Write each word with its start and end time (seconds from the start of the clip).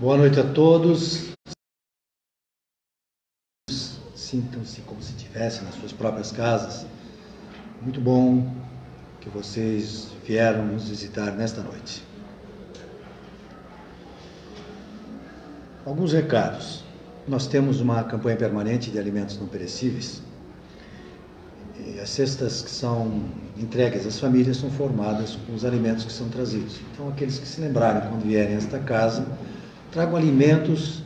Boa 0.00 0.16
noite 0.16 0.40
a 0.40 0.44
todos. 0.54 1.34
Sintam-se 4.14 4.80
como 4.80 5.02
se 5.02 5.10
estivessem 5.10 5.62
nas 5.64 5.74
suas 5.74 5.92
próprias 5.92 6.32
casas. 6.32 6.86
Muito 7.82 8.00
bom 8.00 8.50
que 9.20 9.28
vocês 9.28 10.08
vieram 10.26 10.64
nos 10.64 10.88
visitar 10.88 11.32
nesta 11.32 11.60
noite. 11.60 12.02
Alguns 15.84 16.14
recados. 16.14 16.82
Nós 17.28 17.46
temos 17.46 17.82
uma 17.82 18.02
campanha 18.02 18.38
permanente 18.38 18.90
de 18.90 18.98
alimentos 18.98 19.38
não 19.38 19.48
perecíveis. 19.48 20.22
E 21.78 22.00
as 22.00 22.08
cestas 22.08 22.62
que 22.62 22.70
são 22.70 23.22
entregues 23.58 24.06
às 24.06 24.18
famílias 24.18 24.56
são 24.56 24.70
formadas 24.70 25.36
com 25.46 25.54
os 25.54 25.62
alimentos 25.62 26.06
que 26.06 26.12
são 26.12 26.30
trazidos. 26.30 26.80
Então, 26.90 27.06
aqueles 27.10 27.38
que 27.38 27.46
se 27.46 27.60
lembrarem 27.60 28.08
quando 28.08 28.22
vierem 28.22 28.54
a 28.54 28.56
esta 28.56 28.78
casa, 28.78 29.26
tragam 29.92 30.16
alimentos 30.16 31.02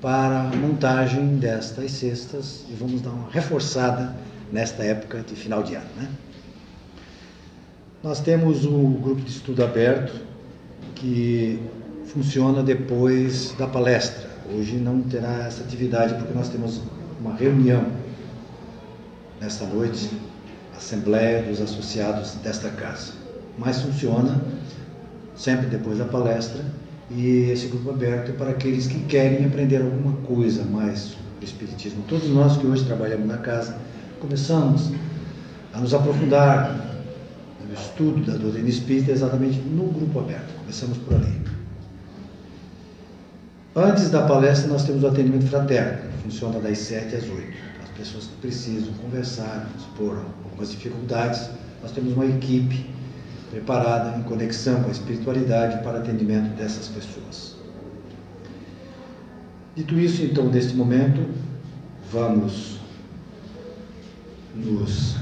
para 0.00 0.42
a 0.42 0.56
montagem 0.56 1.36
destas 1.36 1.90
cestas 1.92 2.64
e 2.70 2.74
vamos 2.74 3.00
dar 3.00 3.10
uma 3.10 3.30
reforçada 3.30 4.14
nesta 4.52 4.82
época 4.84 5.22
de 5.22 5.34
final 5.34 5.62
de 5.62 5.74
ano. 5.74 5.88
Né? 5.96 6.08
Nós 8.02 8.20
temos 8.20 8.64
o 8.64 8.98
grupo 9.02 9.20
de 9.22 9.30
estudo 9.30 9.64
aberto 9.64 10.14
que 10.94 11.60
funciona 12.06 12.62
depois 12.62 13.54
da 13.58 13.66
palestra. 13.66 14.28
Hoje 14.54 14.76
não 14.76 15.02
terá 15.02 15.46
essa 15.46 15.62
atividade 15.62 16.14
porque 16.14 16.32
nós 16.32 16.48
temos 16.48 16.80
uma 17.20 17.34
reunião 17.34 17.84
nesta 19.40 19.66
noite, 19.66 20.10
assembleia 20.76 21.42
dos 21.42 21.60
associados 21.60 22.34
desta 22.34 22.68
casa. 22.70 23.12
Mas 23.58 23.80
funciona 23.80 24.40
sempre 25.34 25.66
depois 25.66 25.98
da 25.98 26.04
palestra 26.04 26.64
e 27.10 27.50
esse 27.50 27.68
grupo 27.68 27.90
aberto 27.90 28.30
é 28.30 28.34
para 28.34 28.50
aqueles 28.50 28.86
que 28.86 29.00
querem 29.04 29.46
aprender 29.46 29.78
alguma 29.78 30.12
coisa 30.18 30.64
mais 30.64 30.98
sobre 31.00 31.24
o 31.40 31.44
Espiritismo. 31.44 32.04
Todos 32.06 32.28
nós 32.28 32.56
que 32.56 32.66
hoje 32.66 32.84
trabalhamos 32.84 33.26
na 33.26 33.38
casa 33.38 33.78
começamos 34.20 34.92
a 35.72 35.80
nos 35.80 35.94
aprofundar 35.94 36.98
no 37.66 37.74
estudo 37.74 38.24
da 38.24 38.36
doutrina 38.36 38.68
espírita 38.68 39.12
exatamente 39.12 39.58
no 39.60 39.84
grupo 39.84 40.20
aberto. 40.20 40.52
Começamos 40.58 40.98
por 40.98 41.14
ali. 41.14 41.38
Antes 43.76 44.10
da 44.10 44.22
palestra, 44.22 44.68
nós 44.68 44.84
temos 44.84 45.04
o 45.04 45.06
atendimento 45.06 45.46
fraterno, 45.46 45.98
que 46.10 46.22
funciona 46.24 46.58
das 46.58 46.78
7 46.78 47.14
às 47.14 47.24
8. 47.24 47.32
As 47.82 47.88
pessoas 47.90 48.24
que 48.24 48.36
precisam 48.40 48.92
conversar, 48.94 49.70
expor 49.78 50.24
algumas 50.44 50.70
dificuldades, 50.72 51.48
nós 51.82 51.92
temos 51.92 52.12
uma 52.14 52.26
equipe 52.26 52.86
preparada 53.50 54.18
em 54.18 54.22
conexão 54.22 54.82
com 54.82 54.88
a 54.88 54.92
espiritualidade 54.92 55.82
para 55.82 55.98
atendimento 55.98 56.54
dessas 56.56 56.88
pessoas. 56.88 57.56
Dito 59.74 59.98
isso, 59.98 60.22
então, 60.22 60.48
neste 60.48 60.74
momento, 60.74 61.24
vamos 62.10 62.78
nos 64.54 65.16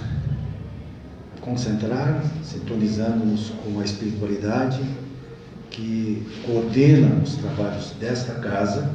concentrar, 1.41 2.22
sintonizando-nos 2.42 3.50
com 3.62 3.78
a 3.80 3.84
espiritualidade 3.84 4.80
que 5.70 6.27
coordena 6.44 7.22
os 7.22 7.36
trabalhos 7.36 7.91
desta 8.00 8.34
casa 8.36 8.91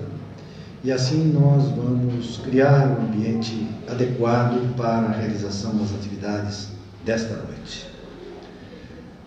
e 0.84 0.92
assim 0.92 1.32
nós 1.32 1.70
vamos 1.70 2.38
criar 2.38 2.88
um 2.88 3.06
ambiente 3.06 3.68
adequado 3.88 4.76
para 4.76 5.10
a 5.10 5.12
realização 5.12 5.78
das 5.78 5.94
atividades 5.94 6.70
desta 7.06 7.36
noite. 7.36 7.91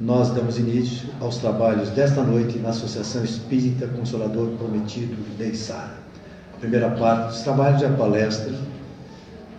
nós 0.00 0.30
damos 0.30 0.58
início 0.58 1.08
aos 1.20 1.38
trabalhos 1.38 1.90
desta 1.90 2.22
noite 2.22 2.58
na 2.58 2.68
Associação 2.68 3.24
Espírita 3.24 3.88
Consolador 3.88 4.56
Prometido 4.56 5.16
de 5.36 5.56
Sara. 5.56 5.98
A 6.54 6.58
primeira 6.58 6.90
parte 6.96 7.32
dos 7.32 7.42
trabalhos 7.42 7.82
é 7.82 7.86
a 7.86 7.96
palestra, 7.96 8.52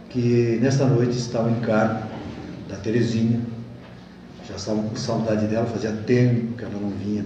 que 0.09 0.57
nesta 0.61 0.85
noite 0.85 1.17
está 1.17 1.43
o 1.43 1.49
encargo 1.49 2.07
da 2.69 2.77
Terezinha. 2.77 3.41
Já 4.47 4.55
estavam 4.55 4.87
com 4.87 4.95
saudade 4.95 5.45
dela, 5.47 5.65
fazia 5.65 5.91
tempo 5.91 6.55
que 6.55 6.63
ela 6.63 6.79
não 6.79 6.89
vinha. 6.89 7.25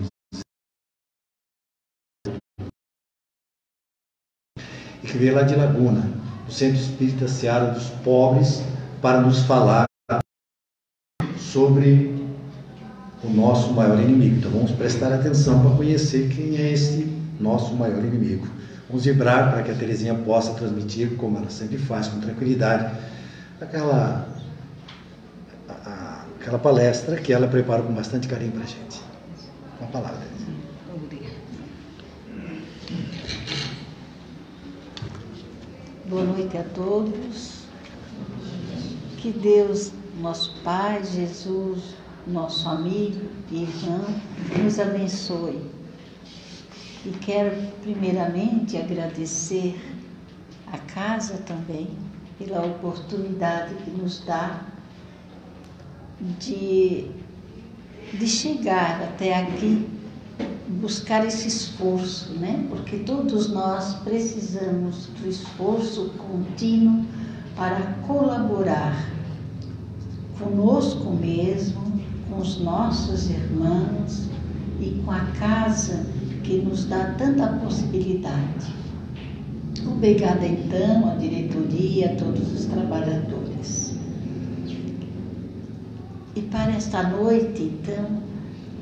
E 5.04 5.08
que 5.08 5.18
veio 5.18 5.36
lá 5.36 5.44
de 5.44 5.56
Laguna, 5.56 6.02
do 6.48 6.52
Centro 6.52 6.82
Espírita 6.82 7.28
Seara 7.28 7.72
dos 7.72 7.90
Pobres, 8.04 8.64
para 9.02 9.22
nos 9.22 9.44
falar 9.44 9.86
sobre 11.38 12.23
o 13.24 13.30
nosso 13.30 13.74
maior 13.74 14.00
inimigo. 14.00 14.38
Então 14.38 14.52
vamos 14.52 14.72
prestar 14.72 15.14
atenção 15.14 15.62
para 15.62 15.76
conhecer 15.76 16.30
quem 16.30 16.58
é 16.58 16.72
esse 16.72 17.06
nosso 17.40 17.74
maior 17.74 18.04
inimigo. 18.04 18.48
Vamos 18.88 19.06
vibrar 19.06 19.52
para 19.52 19.64
que 19.64 19.72
a 19.72 19.76
Terezinha 19.76 20.14
possa 20.14 20.54
transmitir, 20.54 21.16
como 21.16 21.38
ela 21.38 21.50
sempre 21.50 21.78
faz, 21.78 22.08
com 22.08 22.20
tranquilidade, 22.20 22.94
aquela, 23.60 24.28
aquela 26.40 26.60
palestra 26.60 27.16
que 27.16 27.32
ela 27.34 27.48
prepara 27.48 27.82
com 27.82 27.94
bastante 27.94 28.28
carinho 28.28 28.52
para 28.52 28.64
a 28.64 28.68
gente. 28.68 29.02
Com 29.80 29.86
a 29.86 29.88
palavra, 29.88 30.18
Terezinha. 30.18 30.64
Boa 36.10 36.26
noite 36.26 36.58
a 36.58 36.64
todos. 36.76 37.64
Que 39.18 39.32
Deus, 39.32 39.92
nosso 40.22 40.54
Pai, 40.64 41.02
Jesus, 41.04 41.96
nosso 42.28 42.68
amigo 42.70 43.22
irmão, 43.52 44.06
nos 44.62 44.80
abençoe. 44.80 45.60
E 47.06 47.10
quero 47.20 47.52
primeiramente 47.82 48.78
agradecer 48.78 49.78
a 50.72 50.78
casa 50.78 51.38
também 51.46 51.90
pela 52.40 52.66
oportunidade 52.66 53.76
que 53.84 53.92
nos 53.92 54.24
dá 54.26 54.62
de, 56.40 57.12
de 58.14 58.28
chegar 58.28 59.02
até 59.04 59.38
aqui, 59.38 59.86
buscar 60.68 61.26
esse 61.26 61.48
esforço, 61.48 62.34
né? 62.36 62.66
Porque 62.70 63.00
todos 63.00 63.50
nós 63.50 63.96
precisamos 63.96 65.08
do 65.20 65.28
esforço 65.28 66.10
contínuo 66.12 67.06
para 67.56 67.82
colaborar 68.08 69.10
conosco 70.40 71.12
mesmo 71.12 71.83
com 72.34 72.42
os 72.42 72.60
nossos 72.60 73.30
irmãos 73.30 74.28
e 74.80 75.02
com 75.04 75.12
a 75.12 75.26
casa 75.40 76.04
que 76.44 76.58
nos 76.58 76.86
dá 76.86 77.14
tanta 77.14 77.48
possibilidade. 77.60 78.74
Obrigada 79.86 80.46
então 80.46 81.12
à 81.12 81.16
diretoria, 81.16 82.12
a 82.12 82.16
todos 82.16 82.52
os 82.52 82.66
trabalhadores. 82.66 83.96
E 86.36 86.42
para 86.42 86.72
esta 86.72 87.04
noite, 87.04 87.62
então, 87.62 88.24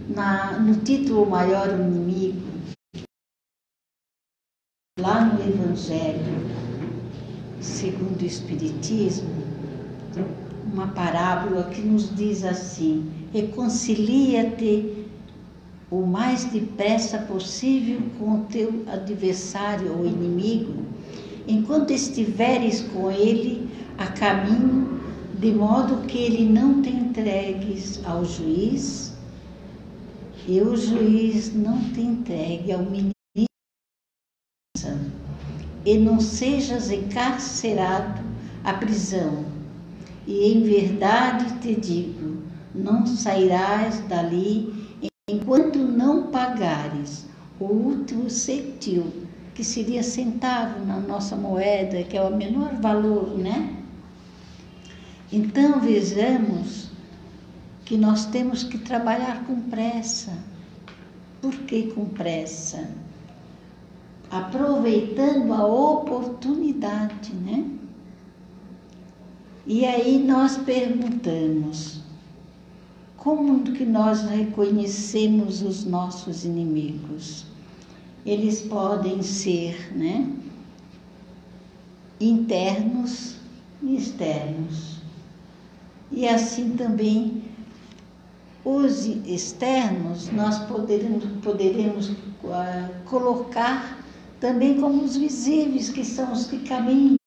na, 0.07 0.57
no 0.59 0.75
título 0.75 1.29
Maior 1.29 1.67
Inimigo, 1.77 2.41
lá 4.97 5.25
no 5.25 5.41
Evangelho 5.41 6.51
segundo 7.59 8.21
o 8.21 8.25
Espiritismo, 8.25 9.50
uma 10.71 10.87
parábola 10.87 11.63
que 11.65 11.81
nos 11.81 12.15
diz 12.15 12.43
assim: 12.43 13.09
reconcilia-te 13.33 15.05
o 15.89 16.05
mais 16.05 16.45
depressa 16.45 17.17
possível 17.19 18.01
com 18.17 18.41
o 18.41 18.45
teu 18.45 18.83
adversário 18.87 19.97
ou 19.97 20.05
inimigo, 20.05 20.85
enquanto 21.47 21.91
estiveres 21.91 22.81
com 22.81 23.11
ele 23.11 23.69
a 23.97 24.07
caminho, 24.07 25.01
de 25.37 25.51
modo 25.51 26.07
que 26.07 26.17
ele 26.17 26.45
não 26.45 26.81
te 26.81 26.89
entregues 26.89 27.99
ao 28.05 28.23
juiz 28.23 29.13
e 30.47 30.61
o 30.61 30.75
juiz 30.75 31.53
não 31.53 31.79
te 31.91 32.01
entregue 32.01 32.71
ao 32.71 32.83
ministro 32.83 33.11
e 35.83 35.97
não 35.97 36.19
sejas 36.19 36.91
encarcerado 36.91 38.21
à 38.63 38.73
prisão. 38.73 39.60
E 40.31 40.53
em 40.53 40.63
verdade 40.63 41.59
te 41.59 41.75
digo, 41.75 42.37
não 42.73 43.05
sairás 43.05 43.99
dali 44.07 44.73
enquanto 45.27 45.77
não 45.77 46.31
pagares 46.31 47.25
o 47.59 47.65
último 47.65 48.29
centil 48.29 49.11
que 49.53 49.61
seria 49.61 50.01
centavo 50.01 50.85
na 50.85 51.01
nossa 51.01 51.35
moeda, 51.35 52.01
que 52.03 52.15
é 52.15 52.21
o 52.21 52.33
menor 52.33 52.75
valor, 52.75 53.37
né? 53.37 53.75
Então 55.33 55.81
vejamos 55.81 56.89
que 57.83 57.97
nós 57.97 58.25
temos 58.27 58.63
que 58.63 58.77
trabalhar 58.77 59.43
com 59.43 59.59
pressa. 59.63 60.31
Por 61.41 61.53
que 61.65 61.91
com 61.91 62.05
pressa? 62.05 62.89
Aproveitando 64.29 65.51
a 65.53 65.65
oportunidade, 65.65 67.33
né? 67.33 67.80
E 69.65 69.85
aí 69.85 70.17
nós 70.17 70.57
perguntamos: 70.57 72.01
como 73.17 73.63
que 73.63 73.85
nós 73.85 74.23
reconhecemos 74.23 75.61
os 75.61 75.85
nossos 75.85 76.43
inimigos? 76.43 77.45
Eles 78.25 78.61
podem 78.61 79.21
ser, 79.21 79.95
né? 79.95 80.27
Internos 82.19 83.35
e 83.81 83.95
externos. 83.95 84.97
E 86.11 86.27
assim 86.27 86.71
também 86.71 87.43
os 88.63 89.05
externos 89.05 90.31
nós 90.31 90.59
poderemos, 90.65 91.23
poderemos 91.43 92.09
uh, 92.09 93.03
colocar 93.05 93.99
também 94.39 94.79
como 94.79 95.03
os 95.03 95.15
visíveis, 95.15 95.89
que 95.89 96.03
são 96.03 96.31
os 96.31 96.47
que 96.47 96.59
caminham. 96.59 97.20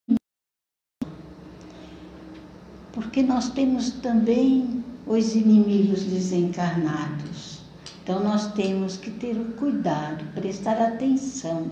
Porque 3.15 3.29
nós 3.29 3.49
temos 3.51 3.93
também 3.93 4.83
os 5.07 5.37
inimigos 5.37 6.03
desencarnados. 6.03 7.61
Então 8.03 8.19
nós 8.19 8.53
temos 8.55 8.97
que 8.97 9.09
ter 9.09 9.37
o 9.37 9.53
cuidado, 9.53 10.25
prestar 10.35 10.83
atenção. 10.83 11.71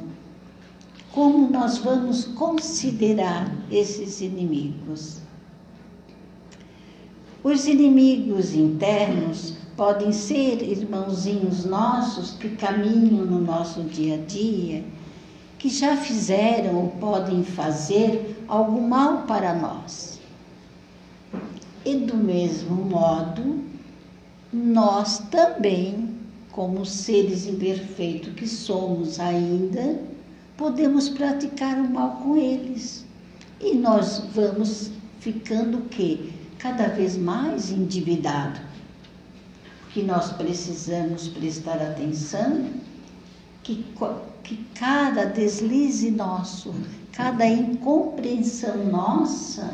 Como 1.11 1.51
nós 1.51 1.79
vamos 1.79 2.27
considerar 2.27 3.53
esses 3.73 4.21
inimigos? 4.21 5.19
Os 7.43 7.67
inimigos 7.67 8.55
internos 8.55 9.55
podem 9.77 10.13
ser 10.13 10.63
irmãozinhos 10.63 11.65
nossos 11.65 12.37
que 12.37 12.51
caminham 12.51 13.27
no 13.27 13.41
nosso 13.41 13.83
dia 13.83 14.15
a 14.15 14.27
dia, 14.27 14.85
que 15.59 15.69
já 15.69 15.97
fizeram 15.97 16.77
ou 16.77 16.89
podem 17.01 17.43
fazer 17.43 18.45
algo 18.47 18.81
mal 18.81 19.23
para 19.23 19.53
nós. 19.53 20.12
E 21.85 21.97
do 21.97 22.17
mesmo 22.17 22.77
modo, 22.77 23.65
nós 24.53 25.19
também, 25.31 26.11
como 26.53 26.87
seres 26.87 27.47
imperfeitos 27.47 28.35
que 28.35 28.47
somos 28.47 29.19
ainda, 29.19 30.01
podemos 30.57 31.09
praticar 31.09 31.77
o 31.79 31.91
mal 31.91 32.21
com 32.23 32.37
eles. 32.37 33.05
E 33.61 33.75
nós 33.75 34.19
vamos 34.35 34.93
ficando 35.19 35.79
o 35.79 35.89
quê? 35.89 36.31
Cada 36.59 36.89
vez 36.89 37.17
mais 37.17 37.71
endividado. 37.71 38.61
Que 39.91 40.03
nós 40.03 40.33
precisamos 40.33 41.29
prestar 41.29 41.83
atenção 41.83 42.67
que, 43.63 43.85
que 44.43 44.57
cada 44.75 45.25
deslize 45.25 46.11
nosso, 46.11 46.75
cada 47.13 47.47
incompreensão 47.47 48.85
nossa, 48.87 49.73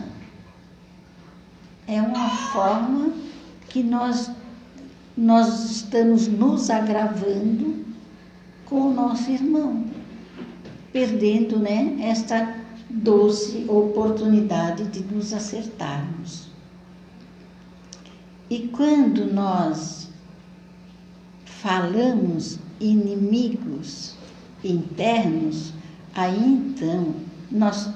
é 1.89 2.03
uma 2.03 2.29
forma 2.29 3.11
que 3.71 3.83
nós, 3.83 4.31
nós 5.17 5.71
estamos 5.71 6.29
nos 6.29 6.69
agravando 6.69 7.87
com 8.67 8.91
o 8.91 8.93
nosso 8.93 9.31
irmão, 9.31 9.87
perdendo 10.93 11.59
né, 11.59 11.97
esta 12.01 12.57
doce 12.91 13.65
oportunidade 13.69 14.85
de 14.85 15.01
nos 15.03 15.33
acertarmos. 15.33 16.49
E 18.51 18.69
quando 18.69 19.25
nós 19.33 20.09
falamos 21.47 22.59
inimigos 22.79 24.15
internos, 24.63 25.73
aí 26.15 26.39
então 26.39 27.15
nós 27.51 27.91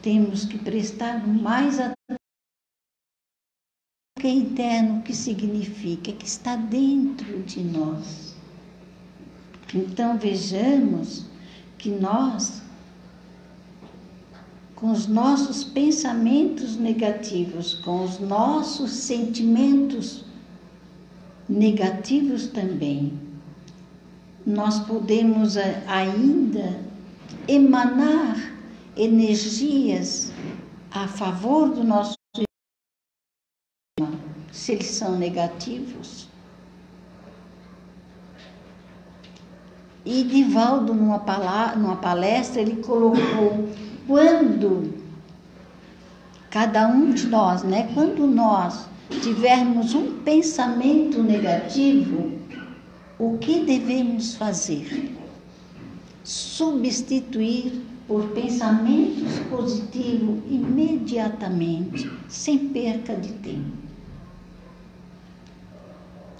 temos 0.00 0.46
que 0.46 0.58
prestar 0.58 1.26
mais 1.26 1.78
atenção 1.78 1.93
que 4.24 4.28
é 4.28 4.32
interno, 4.32 5.02
que 5.02 5.14
significa 5.14 6.10
que 6.10 6.24
está 6.24 6.56
dentro 6.56 7.42
de 7.42 7.62
nós. 7.62 8.34
Então 9.74 10.16
vejamos 10.16 11.26
que 11.76 11.90
nós, 11.90 12.62
com 14.74 14.90
os 14.90 15.06
nossos 15.06 15.62
pensamentos 15.62 16.74
negativos, 16.74 17.74
com 17.74 18.02
os 18.02 18.18
nossos 18.18 18.92
sentimentos 18.92 20.24
negativos 21.46 22.46
também, 22.46 23.12
nós 24.46 24.78
podemos 24.86 25.58
ainda 25.86 26.80
emanar 27.46 28.54
energias 28.96 30.32
a 30.90 31.06
favor 31.06 31.68
do 31.68 31.84
nosso 31.84 32.23
se 34.64 34.72
eles 34.72 34.86
são 34.86 35.18
negativos. 35.18 36.26
E 40.06 40.24
Divaldo, 40.24 40.94
numa, 40.94 41.18
numa 41.76 41.96
palestra, 41.96 42.62
ele 42.62 42.76
colocou: 42.76 43.68
quando 44.06 44.94
cada 46.48 46.88
um 46.88 47.10
de 47.10 47.26
nós, 47.26 47.62
né, 47.62 47.90
quando 47.92 48.26
nós 48.26 48.88
tivermos 49.20 49.92
um 49.92 50.20
pensamento 50.20 51.22
negativo, 51.22 52.32
o 53.18 53.36
que 53.36 53.60
devemos 53.66 54.34
fazer? 54.34 55.14
Substituir 56.22 57.82
por 58.08 58.28
pensamentos 58.28 59.40
positivos 59.50 60.42
imediatamente, 60.48 62.10
sem 62.28 62.70
perca 62.70 63.14
de 63.14 63.32
tempo. 63.34 63.83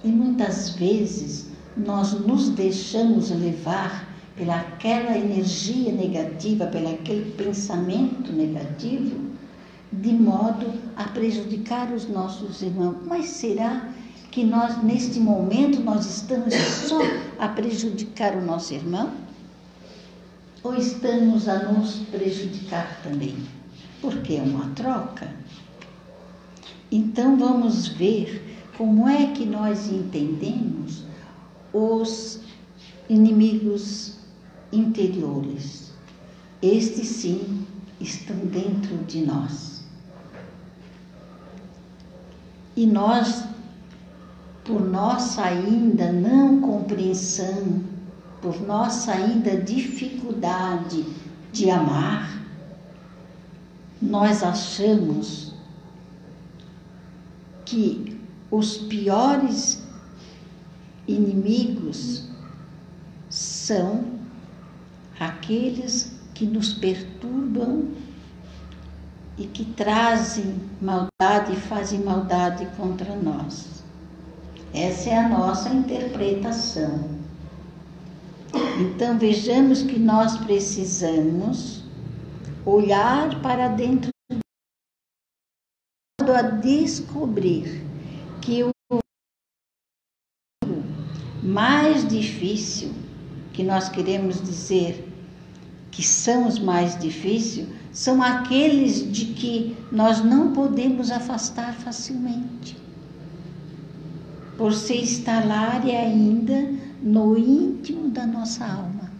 E 0.04 0.08
muitas 0.08 0.70
vezes 0.70 1.46
nós 1.74 2.12
nos 2.12 2.50
deixamos 2.50 3.30
levar 3.30 4.14
pelaquela 4.36 5.16
energia 5.16 5.90
negativa, 5.92 6.66
pelaquele 6.66 7.30
pensamento 7.32 8.30
negativo, 8.30 9.30
de 9.90 10.12
modo 10.12 10.72
a 10.94 11.04
prejudicar 11.04 11.90
os 11.90 12.06
nossos 12.08 12.60
irmãos. 12.60 12.96
Mas 13.06 13.26
será 13.26 13.88
que 14.30 14.44
nós, 14.44 14.82
neste 14.82 15.18
momento, 15.18 15.80
nós 15.80 16.04
estamos 16.18 16.52
só 16.54 17.00
a 17.38 17.48
prejudicar 17.48 18.36
o 18.36 18.44
nosso 18.44 18.74
irmão? 18.74 19.10
Ou 20.62 20.76
estamos 20.76 21.48
a 21.48 21.70
nos 21.70 21.96
prejudicar 22.10 23.00
também? 23.02 23.36
Porque 24.02 24.34
é 24.34 24.42
uma 24.42 24.66
troca. 24.74 25.30
Então 26.90 27.38
vamos 27.38 27.88
ver 27.88 28.53
como 28.76 29.08
é 29.08 29.26
que 29.28 29.46
nós 29.46 29.90
entendemos 29.90 31.04
os 31.72 32.40
inimigos 33.08 34.16
interiores? 34.72 35.92
Estes 36.60 37.08
sim 37.08 37.66
estão 38.00 38.36
dentro 38.36 38.96
de 39.04 39.24
nós. 39.24 39.84
E 42.76 42.86
nós, 42.86 43.44
por 44.64 44.80
nossa 44.80 45.44
ainda 45.44 46.10
não 46.10 46.60
compreensão, 46.60 47.84
por 48.42 48.60
nossa 48.60 49.12
ainda 49.12 49.56
dificuldade 49.56 51.04
de 51.52 51.70
amar, 51.70 52.42
nós 54.02 54.42
achamos 54.42 55.54
que 57.64 58.13
os 58.54 58.76
piores 58.76 59.82
inimigos 61.08 62.28
são 63.28 64.14
aqueles 65.18 66.12
que 66.34 66.46
nos 66.46 66.72
perturbam 66.72 67.88
e 69.36 69.46
que 69.46 69.64
trazem 69.64 70.54
maldade 70.80 71.52
e 71.52 71.56
fazem 71.56 72.00
maldade 72.04 72.64
contra 72.76 73.16
nós. 73.16 73.82
Essa 74.72 75.10
é 75.10 75.18
a 75.18 75.28
nossa 75.28 75.68
interpretação. 75.70 77.10
Então 78.80 79.18
vejamos 79.18 79.82
que 79.82 79.98
nós 79.98 80.36
precisamos 80.38 81.82
olhar 82.64 83.40
para 83.42 83.66
dentro 83.68 84.10
a 86.22 86.42
descobrir 86.42 87.93
que 88.44 88.62
o 88.62 88.98
mais 91.42 92.06
difícil 92.06 92.92
que 93.54 93.62
nós 93.62 93.88
queremos 93.88 94.42
dizer 94.42 95.10
que 95.90 96.02
são 96.02 96.46
os 96.46 96.58
mais 96.58 96.98
difíceis, 96.98 97.68
são 97.92 98.22
aqueles 98.22 99.10
de 99.10 99.26
que 99.26 99.76
nós 99.90 100.22
não 100.22 100.52
podemos 100.52 101.10
afastar 101.10 101.72
facilmente, 101.74 102.76
por 104.58 104.74
se 104.74 104.98
instalarem 104.98 105.96
ainda 105.96 106.70
no 107.00 107.38
íntimo 107.38 108.10
da 108.10 108.26
nossa 108.26 108.66
alma. 108.66 109.10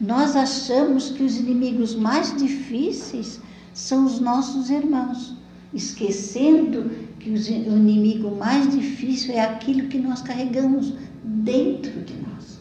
Nós 0.00 0.34
achamos 0.34 1.10
que 1.10 1.22
os 1.22 1.36
inimigos 1.36 1.94
mais 1.94 2.34
difíceis 2.36 3.40
são 3.72 4.06
os 4.06 4.18
nossos 4.18 4.70
irmãos, 4.70 5.36
esquecendo 5.74 6.90
que 7.24 7.30
o 7.30 7.76
inimigo 7.78 8.36
mais 8.36 8.70
difícil 8.70 9.32
é 9.32 9.40
aquilo 9.40 9.88
que 9.88 9.98
nós 9.98 10.20
carregamos 10.20 10.92
dentro 11.24 12.02
de 12.02 12.12
nós. 12.16 12.58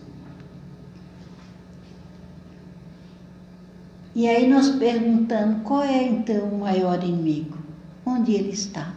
E 4.15 4.25
aí 4.25 4.49
nós 4.49 4.69
perguntamos 4.69 5.63
qual 5.63 5.83
é 5.83 6.07
então 6.07 6.47
o 6.47 6.59
maior 6.59 7.03
inimigo? 7.03 7.57
Onde 8.05 8.31
ele 8.31 8.51
está? 8.51 8.93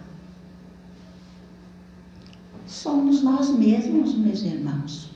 Somos 2.68 3.24
nós 3.24 3.50
mesmos, 3.50 4.14
meus 4.14 4.42
irmãos. 4.44 5.10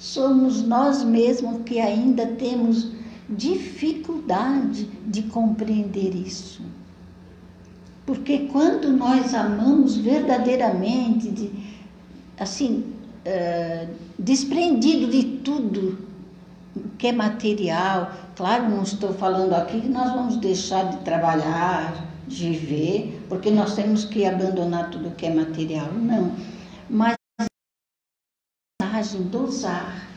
Somos 0.00 0.62
nós 0.62 1.04
mesmos 1.04 1.62
que 1.62 1.78
ainda 1.78 2.26
temos 2.26 2.90
dificuldade 3.28 4.86
de 5.06 5.22
compreender 5.24 6.16
isso. 6.16 6.62
Porque 8.08 8.48
quando 8.50 8.90
nós 8.90 9.34
amamos 9.34 9.98
verdadeiramente, 9.98 11.30
de, 11.30 11.50
assim, 12.40 12.86
uh, 13.26 13.94
desprendido 14.18 15.10
de 15.10 15.24
tudo 15.44 15.98
que 16.96 17.08
é 17.08 17.12
material, 17.12 18.10
claro, 18.34 18.70
não 18.70 18.82
estou 18.82 19.12
falando 19.12 19.52
aqui 19.52 19.82
que 19.82 19.88
nós 19.90 20.10
vamos 20.10 20.38
deixar 20.38 20.84
de 20.84 20.96
trabalhar, 21.04 22.02
de 22.26 22.48
viver, 22.48 23.26
porque 23.28 23.50
nós 23.50 23.74
temos 23.74 24.06
que 24.06 24.24
abandonar 24.24 24.88
tudo 24.88 25.14
que 25.14 25.26
é 25.26 25.34
material, 25.34 25.92
não. 25.92 26.32
Mas 26.88 27.14
dosar 29.30 30.08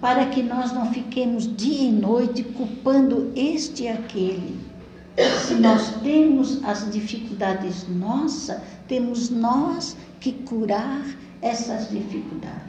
para 0.00 0.24
que 0.24 0.42
nós 0.42 0.72
não 0.72 0.90
fiquemos 0.90 1.54
dia 1.54 1.82
e 1.82 1.92
noite 1.92 2.42
culpando 2.42 3.30
este 3.36 3.82
e 3.82 3.88
aquele. 3.88 4.71
Se 5.16 5.54
nós 5.54 5.90
temos 6.02 6.64
as 6.64 6.90
dificuldades 6.90 7.86
nossas, 7.86 8.60
temos 8.88 9.28
nós 9.28 9.96
que 10.20 10.32
curar 10.32 11.04
essas 11.42 11.90
dificuldades. 11.90 12.62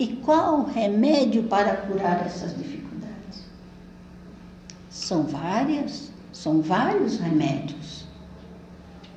E 0.00 0.08
qual 0.16 0.60
o 0.60 0.64
remédio 0.64 1.44
para 1.44 1.76
curar 1.76 2.24
essas 2.26 2.56
dificuldades? 2.56 3.44
São 4.90 5.24
várias, 5.24 6.10
são 6.32 6.60
vários 6.60 7.18
remédios. 7.18 8.04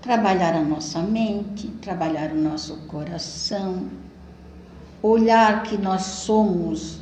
Trabalhar 0.02 0.56
a 0.56 0.64
nossa 0.64 1.02
mente, 1.02 1.68
trabalhar 1.82 2.32
o 2.32 2.42
nosso 2.42 2.76
coração, 2.88 3.90
olhar 5.02 5.64
que 5.64 5.78
nós 5.78 6.02
somos 6.02 7.00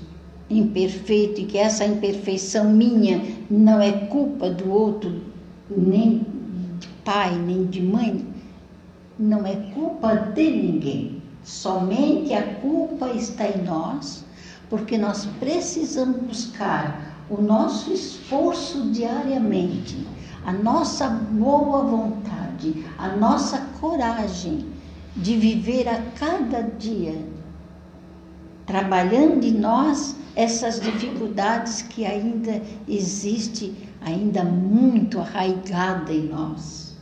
imperfeito 0.50 1.42
e 1.42 1.46
que 1.46 1.58
essa 1.58 1.86
imperfeição 1.86 2.72
minha 2.72 3.22
não 3.50 3.80
é 3.80 3.92
culpa 4.08 4.50
do 4.50 4.72
outro, 4.72 5.22
nem 5.70 6.26
de 6.80 6.88
pai, 7.06 7.36
nem 7.38 7.66
de 7.66 7.82
mãe, 7.82 8.26
não 9.18 9.46
é 9.46 9.56
culpa 9.74 10.16
de 10.16 10.50
ninguém. 10.50 11.22
Somente 11.44 12.34
a 12.34 12.56
culpa 12.56 13.10
está 13.12 13.48
em 13.48 13.64
nós, 13.64 14.26
porque 14.70 14.98
nós 14.98 15.26
precisamos 15.40 16.18
buscar 16.22 17.26
o 17.30 17.42
nosso 17.42 17.94
esforço 17.94 18.90
diariamente, 18.92 20.08
a 20.46 20.52
nossa 20.52 21.08
boa 21.10 21.84
vontade, 21.84 22.86
a 22.98 23.10
nossa 23.10 23.60
coragem 23.80 24.66
de 25.16 25.36
viver 25.36 25.88
a 25.88 26.02
cada 26.18 26.62
dia 26.62 27.16
trabalhando 28.70 29.44
em 29.44 29.54
nós 29.54 30.16
essas 30.36 30.80
dificuldades 30.80 31.82
que 31.82 32.06
ainda 32.06 32.62
existe, 32.88 33.74
ainda 34.00 34.44
muito 34.44 35.20
arraigada 35.20 36.14
em 36.14 36.28
nós. 36.28 36.96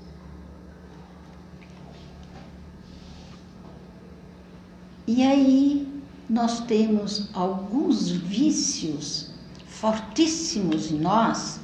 E 5.06 5.22
aí 5.22 5.86
nós 6.30 6.62
temos 6.62 7.30
alguns 7.34 8.12
vícios 8.12 9.32
fortíssimos 9.66 10.90
em 10.90 11.00
nós. 11.00 11.60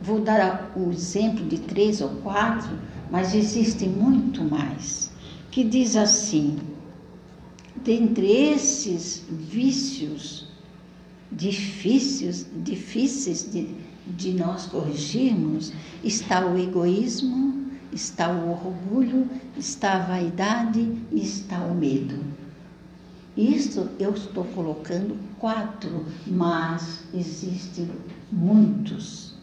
Vou 0.00 0.20
dar 0.20 0.70
o 0.76 0.92
exemplo 0.92 1.44
de 1.44 1.58
três 1.58 2.00
ou 2.00 2.10
quatro, 2.22 2.78
mas 3.10 3.34
existem 3.34 3.88
muito 3.88 4.44
mais. 4.44 5.10
Que 5.50 5.64
diz 5.64 5.96
assim: 5.96 6.56
dentre 7.84 8.26
esses 8.26 9.24
vícios 9.30 10.46
difíceis, 11.30 12.46
difíceis 12.64 13.50
de, 13.50 13.68
de 14.06 14.32
nós 14.32 14.66
corrigirmos, 14.66 15.72
está 16.02 16.46
o 16.46 16.58
egoísmo, 16.58 17.66
está 17.92 18.30
o 18.30 18.50
orgulho, 18.50 19.28
está 19.56 19.96
a 19.96 20.06
vaidade 20.06 20.80
e 21.12 21.20
está 21.20 21.58
o 21.64 21.74
medo. 21.74 22.18
Isso 23.36 23.88
eu 23.98 24.12
estou 24.14 24.44
colocando 24.44 25.16
quatro, 25.38 26.06
mas 26.26 27.04
existem 27.14 27.88
muitos. 28.32 29.34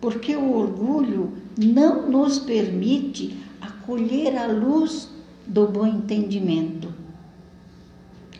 Porque 0.00 0.34
o 0.34 0.52
orgulho 0.52 1.32
não 1.56 2.10
nos 2.10 2.38
permite 2.38 3.38
acolher 3.60 4.36
a 4.36 4.46
luz 4.46 5.08
do 5.46 5.66
bom 5.66 5.86
entendimento 5.86 6.92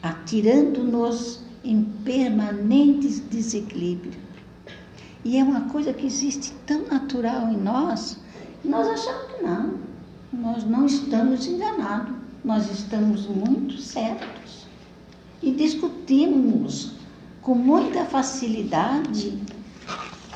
atirando-nos 0.03 1.41
em 1.65 1.83
permanentes 2.05 3.21
desequilíbrios. 3.21 4.17
E 5.25 5.37
é 5.37 5.43
uma 5.43 5.63
coisa 5.63 5.93
que 5.93 6.07
existe 6.07 6.53
tão 6.67 6.87
natural 6.87 7.49
em 7.53 7.57
nós, 7.57 8.19
nós 8.65 8.87
achamos 8.87 9.33
que 9.33 9.43
não. 9.43 9.75
Nós 10.33 10.65
não 10.65 10.87
estamos 10.87 11.47
enganados, 11.47 12.15
nós 12.45 12.71
estamos 12.71 13.27
muito 13.27 13.79
certos. 13.79 14.67
E 15.43 15.51
discutimos 15.53 16.93
com 17.43 17.55
muita 17.55 18.05
facilidade 18.05 19.39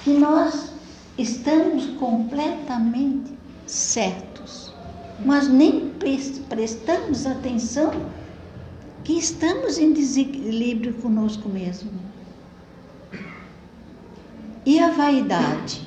que 0.02 0.10
nós 0.10 0.72
estamos 1.18 1.86
completamente 1.98 3.32
certos, 3.66 4.72
mas 5.24 5.48
nem 5.48 5.90
prestamos 6.48 7.26
atenção 7.26 7.92
que 9.04 9.14
estamos 9.14 9.78
em 9.78 9.92
desequilíbrio 9.92 10.94
conosco 10.94 11.48
mesmo. 11.48 11.90
E 14.64 14.78
a 14.78 14.92
vaidade? 14.92 15.82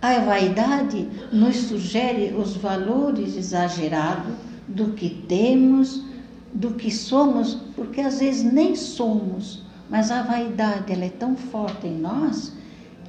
A 0.00 0.20
vaidade 0.20 1.08
nos 1.32 1.56
sugere 1.56 2.32
os 2.34 2.56
valores 2.56 3.36
exagerados 3.36 4.34
do 4.68 4.92
que 4.92 5.10
temos, 5.28 6.04
do 6.52 6.74
que 6.74 6.90
somos, 6.90 7.54
porque 7.74 8.00
às 8.00 8.20
vezes 8.20 8.44
nem 8.44 8.76
somos, 8.76 9.64
mas 9.90 10.10
a 10.10 10.22
vaidade 10.22 10.92
ela 10.92 11.04
é 11.04 11.10
tão 11.10 11.36
forte 11.36 11.88
em 11.88 11.98
nós 11.98 12.52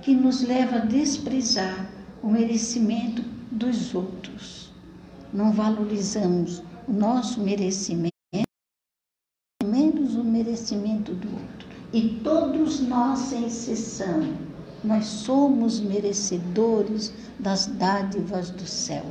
que 0.02 0.16
nos 0.16 0.42
leva 0.42 0.78
a 0.78 0.86
desprezar 0.86 1.92
o 2.24 2.30
merecimento 2.30 3.22
dos 3.52 3.94
outros. 3.94 4.72
Não 5.32 5.52
valorizamos 5.52 6.64
o 6.88 6.94
nosso 6.94 7.42
merecimento 7.42 8.17
merecimento 10.76 11.14
do 11.14 11.28
outro. 11.32 11.68
E 11.94 12.20
todos 12.24 12.82
nós, 12.82 13.20
sem 13.20 13.46
exceção, 13.46 14.34
nós 14.84 15.06
somos 15.06 15.80
merecedores 15.80 17.14
das 17.40 17.68
dádivas 17.68 18.50
do 18.50 18.66
céu. 18.66 19.06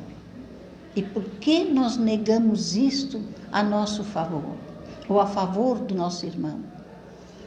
E 0.95 1.03
por 1.03 1.25
que 1.41 1.65
nós 1.65 1.97
negamos 1.97 2.77
isto 2.77 3.21
a 3.53 3.63
nosso 3.63 4.05
favor, 4.05 4.57
ou 5.09 5.21
a 5.21 5.27
favor 5.27 5.79
do 5.79 5.95
nosso 5.95 6.27
irmão? 6.27 6.61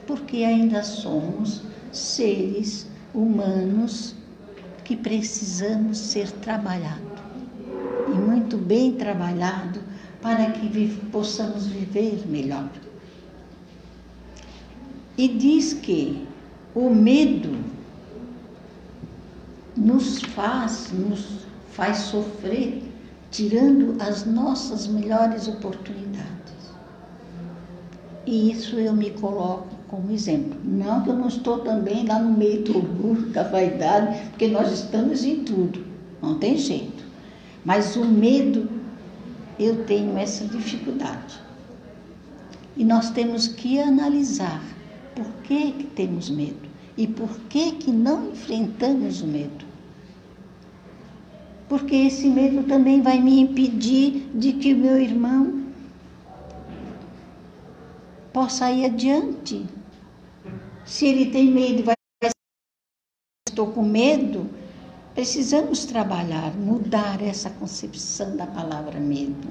Porque 0.08 0.38
ainda 0.38 0.84
somos 0.84 1.62
seres 1.92 2.88
humanos 3.14 4.16
que 4.84 4.96
precisamos 4.96 5.98
ser 5.98 6.32
trabalhados. 6.32 7.00
E 8.08 8.18
muito 8.18 8.58
bem 8.58 8.94
trabalhado 8.94 9.80
para 10.22 10.52
que 10.52 10.88
possamos 11.12 11.68
viver 11.68 12.28
melhor. 12.28 12.70
E 15.20 15.28
diz 15.28 15.74
que 15.74 16.26
o 16.74 16.90
medo 16.90 17.60
nos 19.76 20.22
faz, 20.22 20.94
nos 20.94 21.46
faz 21.74 21.98
sofrer, 21.98 22.82
tirando 23.30 24.02
as 24.02 24.26
nossas 24.26 24.88
melhores 24.88 25.46
oportunidades. 25.50 26.72
E 28.26 28.50
isso 28.50 28.78
eu 28.78 28.94
me 28.94 29.10
coloco 29.10 29.68
como 29.90 30.10
exemplo. 30.10 30.58
Não 30.64 31.04
que 31.04 31.10
eu 31.10 31.18
não 31.18 31.28
estou 31.28 31.60
também 31.60 32.08
lá 32.08 32.18
no 32.18 32.38
meio 32.38 32.64
do 32.64 32.78
orgulho, 32.78 33.30
da 33.32 33.44
vaidade, 33.44 34.22
porque 34.30 34.48
nós 34.48 34.72
estamos 34.72 35.26
em 35.26 35.44
tudo, 35.44 35.86
não 36.22 36.40
tem 36.40 36.58
jeito. 36.58 37.04
Mas 37.66 37.98
o 37.98 38.06
medo, 38.06 38.70
eu 39.60 39.84
tenho 39.84 40.18
essa 40.18 40.46
dificuldade. 40.46 41.38
E 42.78 42.86
nós 42.86 43.10
temos 43.10 43.50
que 43.50 43.82
analisar 43.82 44.79
por 45.16 45.26
que, 45.44 45.72
que 45.72 45.84
temos 45.86 46.30
medo 46.30 46.70
e 46.98 47.08
por 47.08 47.30
que, 47.50 47.72
que 47.74 47.92
não 47.92 48.32
enfrentamos 48.32 49.22
o 49.22 49.28
medo. 49.28 49.66
Porque 51.70 51.96
esse 51.96 52.28
medo 52.28 52.68
também 52.68 53.02
vai 53.02 53.22
me 53.22 53.40
impedir 53.40 54.30
de 54.34 54.54
que 54.54 54.74
o 54.74 54.78
meu 54.78 55.00
irmão 55.00 55.64
possa 58.34 58.72
ir 58.72 58.86
adiante. 58.86 59.66
Se 60.86 61.06
ele 61.06 61.28
tem 61.28 61.50
medo 61.52 61.84
vai 61.84 61.96
estou 63.48 63.68
com 63.68 63.84
medo, 63.84 64.50
precisamos 65.14 65.86
trabalhar, 65.86 66.54
mudar 66.56 67.22
essa 67.22 67.50
concepção 67.50 68.38
da 68.38 68.48
palavra 68.48 69.00
medo. 69.00 69.48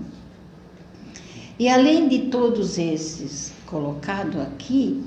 E 1.58 1.68
além 1.68 2.08
de 2.08 2.30
todos 2.30 2.78
esses 2.78 3.52
colocados 3.66 4.40
aqui, 4.40 5.04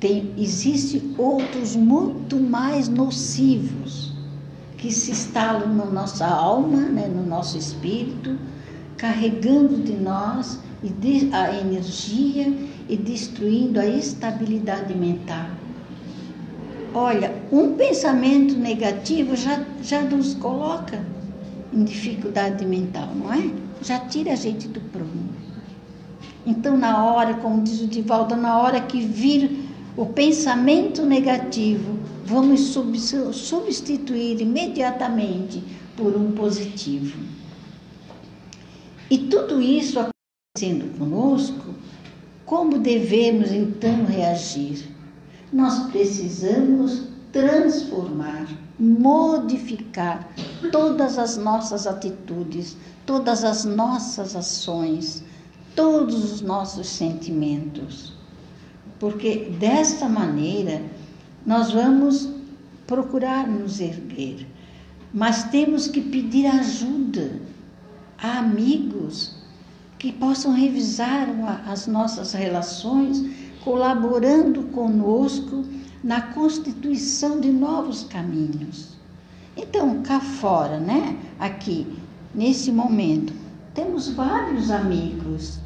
tem, 0.00 0.32
existem 0.36 1.14
outros 1.18 1.74
muito 1.74 2.36
mais 2.36 2.88
nocivos 2.88 4.12
que 4.76 4.92
se 4.92 5.10
instalam 5.10 5.74
na 5.74 5.86
nossa 5.86 6.26
alma, 6.26 6.80
né, 6.82 7.08
no 7.08 7.26
nosso 7.26 7.58
espírito, 7.58 8.38
carregando 8.96 9.76
de 9.78 9.92
nós 9.92 10.60
a 11.32 11.56
energia 11.58 12.54
e 12.88 12.96
destruindo 12.96 13.80
a 13.80 13.86
estabilidade 13.86 14.94
mental. 14.94 15.46
Olha, 16.94 17.34
um 17.50 17.74
pensamento 17.74 18.56
negativo 18.56 19.34
já, 19.34 19.64
já 19.82 20.02
nos 20.02 20.34
coloca 20.34 21.04
em 21.72 21.82
dificuldade 21.84 22.64
mental, 22.64 23.08
não 23.14 23.32
é? 23.34 23.50
Já 23.82 23.98
tira 23.98 24.32
a 24.32 24.36
gente 24.36 24.68
do 24.68 24.80
prumo. 24.80 25.28
Então, 26.46 26.76
na 26.76 27.04
hora, 27.04 27.34
como 27.34 27.62
diz 27.62 27.80
o 27.82 27.86
Divaldo, 27.86 28.34
na 28.36 28.58
hora 28.58 28.80
que 28.80 29.00
vir 29.00 29.57
o 29.98 30.06
pensamento 30.06 31.04
negativo, 31.04 31.98
vamos 32.24 32.72
substituir 33.32 34.40
imediatamente 34.40 35.60
por 35.96 36.14
um 36.14 36.30
positivo. 36.30 37.18
E 39.10 39.18
tudo 39.18 39.60
isso 39.60 39.98
acontecendo 39.98 40.96
conosco, 40.96 41.74
como 42.46 42.78
devemos 42.78 43.50
então 43.50 44.04
reagir? 44.04 44.88
Nós 45.52 45.90
precisamos 45.90 47.08
transformar, 47.32 48.46
modificar 48.78 50.32
todas 50.70 51.18
as 51.18 51.36
nossas 51.36 51.88
atitudes, 51.88 52.76
todas 53.04 53.42
as 53.42 53.64
nossas 53.64 54.36
ações, 54.36 55.24
todos 55.74 56.34
os 56.34 56.40
nossos 56.40 56.86
sentimentos 56.86 58.16
porque 58.98 59.50
desta 59.58 60.08
maneira 60.08 60.82
nós 61.46 61.72
vamos 61.72 62.28
procurar 62.86 63.46
nos 63.46 63.80
erguer, 63.80 64.46
mas 65.12 65.44
temos 65.44 65.88
que 65.88 66.00
pedir 66.00 66.46
ajuda 66.46 67.40
a 68.18 68.38
amigos 68.38 69.36
que 69.98 70.12
possam 70.12 70.52
revisar 70.52 71.28
as 71.66 71.86
nossas 71.86 72.32
relações, 72.32 73.24
colaborando 73.64 74.62
conosco 74.64 75.64
na 76.02 76.20
constituição 76.20 77.40
de 77.40 77.50
novos 77.50 78.04
caminhos. 78.04 78.96
Então, 79.56 80.02
cá 80.02 80.20
fora, 80.20 80.78
né? 80.78 81.18
Aqui, 81.38 81.86
nesse 82.32 82.70
momento, 82.70 83.32
temos 83.74 84.08
vários 84.08 84.70
amigos 84.70 85.58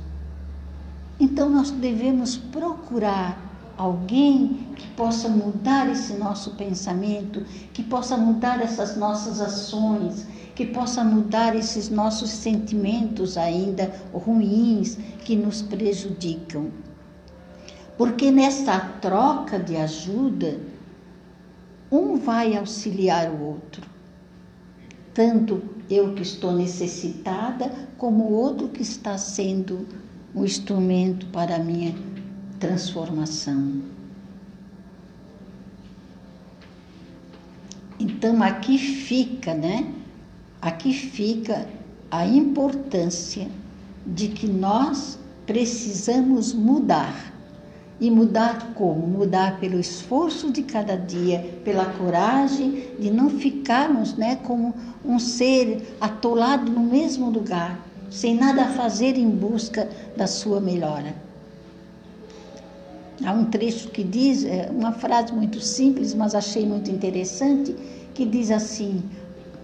então 1.23 1.49
nós 1.49 1.71
devemos 1.71 2.37
procurar 2.37 3.41
alguém 3.79 4.67
que 4.75 4.89
possa 4.89 5.29
mudar 5.29 5.89
esse 5.89 6.15
nosso 6.15 6.57
pensamento, 6.57 7.45
que 7.73 7.81
possa 7.85 8.17
mudar 8.17 8.61
essas 8.61 8.97
nossas 8.97 9.41
ações, 9.41 10.27
que 10.57 10.67
possa 10.67 11.05
mudar 11.05 11.55
esses 11.55 11.89
nossos 11.89 12.29
sentimentos 12.29 13.37
ainda 13.37 13.95
ruins 14.13 14.99
que 15.25 15.37
nos 15.37 15.63
prejudicam. 15.63 16.73
Porque 17.97 18.33
nessa 18.33 18.81
troca 19.01 19.61
de 19.61 19.77
ajuda, 19.77 20.59
um 21.91 22.17
vai 22.17 22.57
auxiliar 22.57 23.31
o 23.31 23.45
outro. 23.45 23.87
Tanto 25.15 25.63
eu 25.89 26.15
que 26.15 26.23
estou 26.23 26.53
necessitada, 26.53 27.71
como 27.97 28.25
o 28.25 28.33
outro 28.33 28.69
que 28.69 28.83
está 28.83 29.17
sendo 29.17 29.87
o 30.35 30.45
instrumento 30.45 31.27
para 31.27 31.57
a 31.57 31.59
minha 31.59 31.95
transformação. 32.59 33.83
Então 37.99 38.43
aqui 38.43 38.79
fica, 38.79 39.55
né? 39.55 39.93
Aqui 40.61 40.93
fica 40.93 41.67
a 42.11 42.27
importância 42.27 43.49
de 44.07 44.29
que 44.29 44.47
nós 44.47 45.19
precisamos 45.47 46.53
mudar. 46.53 47.33
E 48.01 48.11
mudar 48.11 48.73
como? 48.75 49.07
Mudar 49.07 49.61
pelo 49.61 49.79
esforço 49.79 50.51
de 50.51 50.65
cada 50.65 50.97
dia, 50.97 51.61
pela 51.65 51.85
coragem 51.85 52.89
de 52.99 53.11
não 53.11 53.31
ficarmos 53.31 54.17
né, 54.17 54.37
como 54.37 54.75
um 55.05 55.21
ser 55.21 55.97
atolado 56.01 56.71
no 56.73 56.81
mesmo 56.81 57.31
lugar, 57.31 57.79
sem 58.13 58.35
nada 58.35 58.65
a 58.65 58.69
fazer 58.69 59.17
em 59.17 59.31
busca 59.31 59.89
da 60.15 60.27
sua 60.27 60.61
melhora. 60.61 61.15
Há 63.25 63.33
um 63.33 63.47
trecho 63.47 63.89
que 63.89 64.05
diz, 64.05 64.45
é 64.45 64.69
uma 64.71 64.93
frase 64.93 65.33
muito 65.33 65.61
simples, 65.61 66.13
mas 66.13 66.35
achei 66.35 66.67
muito 66.67 66.91
interessante, 66.91 67.75
que 68.15 68.27
diz 68.27 68.51
assim: 68.51 69.03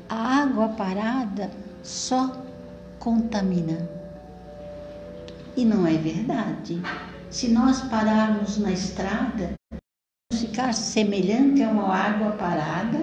a 0.08 0.42
água 0.42 0.68
parada 0.68 1.50
só 1.82 2.42
contamina. 2.98 3.88
E 5.54 5.64
não 5.64 5.86
é 5.86 5.94
verdade. 5.94 6.80
Se 7.30 7.48
nós 7.48 7.82
pararmos 7.82 8.56
na 8.58 8.72
estrada, 8.72 9.54
vamos 10.30 10.46
ficar 10.46 10.72
semelhante 10.72 11.62
a 11.62 11.68
uma 11.68 11.94
água 11.94 12.32
parada 12.32 12.98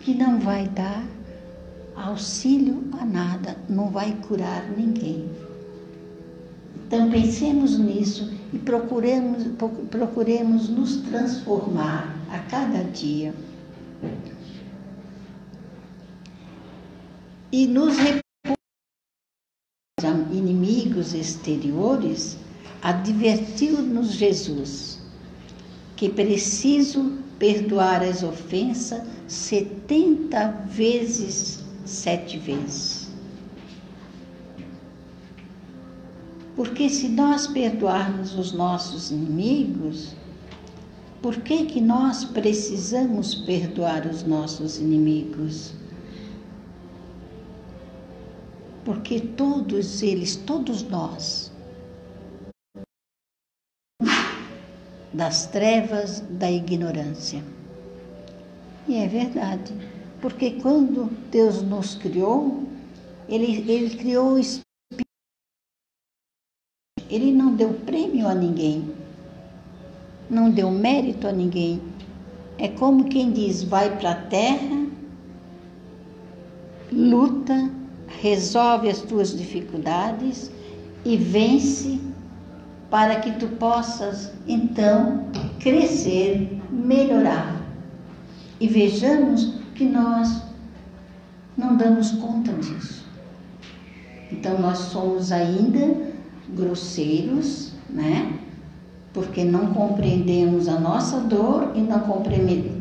que 0.00 0.14
não 0.14 0.38
vai 0.38 0.68
dar 0.68 1.04
auxílio 1.96 2.82
a 3.00 3.04
nada, 3.04 3.56
não 3.68 3.90
vai 3.90 4.16
curar 4.28 4.70
ninguém. 4.76 5.28
Então 6.86 7.10
pensemos 7.10 7.78
nisso 7.78 8.32
e 8.52 8.58
procuremos, 8.58 9.44
procuremos 9.90 10.68
nos 10.68 10.96
transformar 10.98 12.14
a 12.30 12.38
cada 12.40 12.84
dia. 12.84 13.34
E 17.50 17.66
nos 17.66 17.94
inimigos 20.30 21.14
exteriores, 21.14 22.36
advertiu-nos 22.82 24.12
Jesus 24.12 25.00
que 25.96 26.08
preciso 26.08 27.18
perdoar 27.38 28.02
as 28.02 28.22
ofensas 28.22 29.02
setenta 29.26 30.48
vezes 30.66 31.63
sete 31.84 32.38
vezes. 32.38 33.04
Porque 36.56 36.88
se 36.88 37.08
nós 37.08 37.46
perdoarmos 37.46 38.38
os 38.38 38.52
nossos 38.52 39.10
inimigos, 39.10 40.14
por 41.20 41.36
que 41.38 41.66
que 41.66 41.80
nós 41.80 42.24
precisamos 42.24 43.34
perdoar 43.34 44.06
os 44.06 44.22
nossos 44.22 44.78
inimigos? 44.78 45.74
Porque 48.84 49.18
todos 49.18 50.02
eles, 50.02 50.36
todos 50.36 50.82
nós, 50.82 51.50
das 55.12 55.46
trevas 55.46 56.20
da 56.20 56.50
ignorância. 56.50 57.42
E 58.86 58.96
é 58.96 59.08
verdade. 59.08 59.72
Porque 60.24 60.52
quando 60.52 61.10
Deus 61.30 61.60
nos 61.60 61.96
criou, 61.96 62.62
Ele, 63.28 63.70
ele 63.70 63.94
criou 63.94 64.32
o 64.32 64.38
Espírito. 64.38 64.64
Ele 67.10 67.30
não 67.30 67.54
deu 67.54 67.74
prêmio 67.84 68.26
a 68.26 68.34
ninguém, 68.34 68.90
não 70.30 70.50
deu 70.50 70.70
mérito 70.70 71.28
a 71.28 71.32
ninguém. 71.32 71.78
É 72.56 72.68
como 72.68 73.04
quem 73.04 73.32
diz: 73.32 73.64
vai 73.64 73.98
para 73.98 74.12
a 74.12 74.22
terra, 74.22 74.86
luta, 76.90 77.70
resolve 78.22 78.88
as 78.88 79.02
tuas 79.02 79.36
dificuldades 79.36 80.50
e 81.04 81.18
vence 81.18 82.00
para 82.88 83.20
que 83.20 83.30
tu 83.32 83.46
possas 83.58 84.32
então 84.48 85.28
crescer, 85.60 86.48
melhorar. 86.70 87.60
E 88.58 88.66
vejamos 88.66 89.62
que 89.74 89.84
nós 89.84 90.42
não 91.56 91.76
damos 91.76 92.12
conta 92.12 92.52
disso. 92.52 93.04
Então 94.30 94.58
nós 94.58 94.78
somos 94.78 95.30
ainda 95.30 96.12
grosseiros, 96.48 97.72
né? 97.88 98.38
Porque 99.12 99.44
não 99.44 99.72
compreendemos 99.72 100.68
a 100.68 100.78
nossa 100.78 101.20
dor 101.20 101.72
e 101.74 101.80
não 101.80 102.00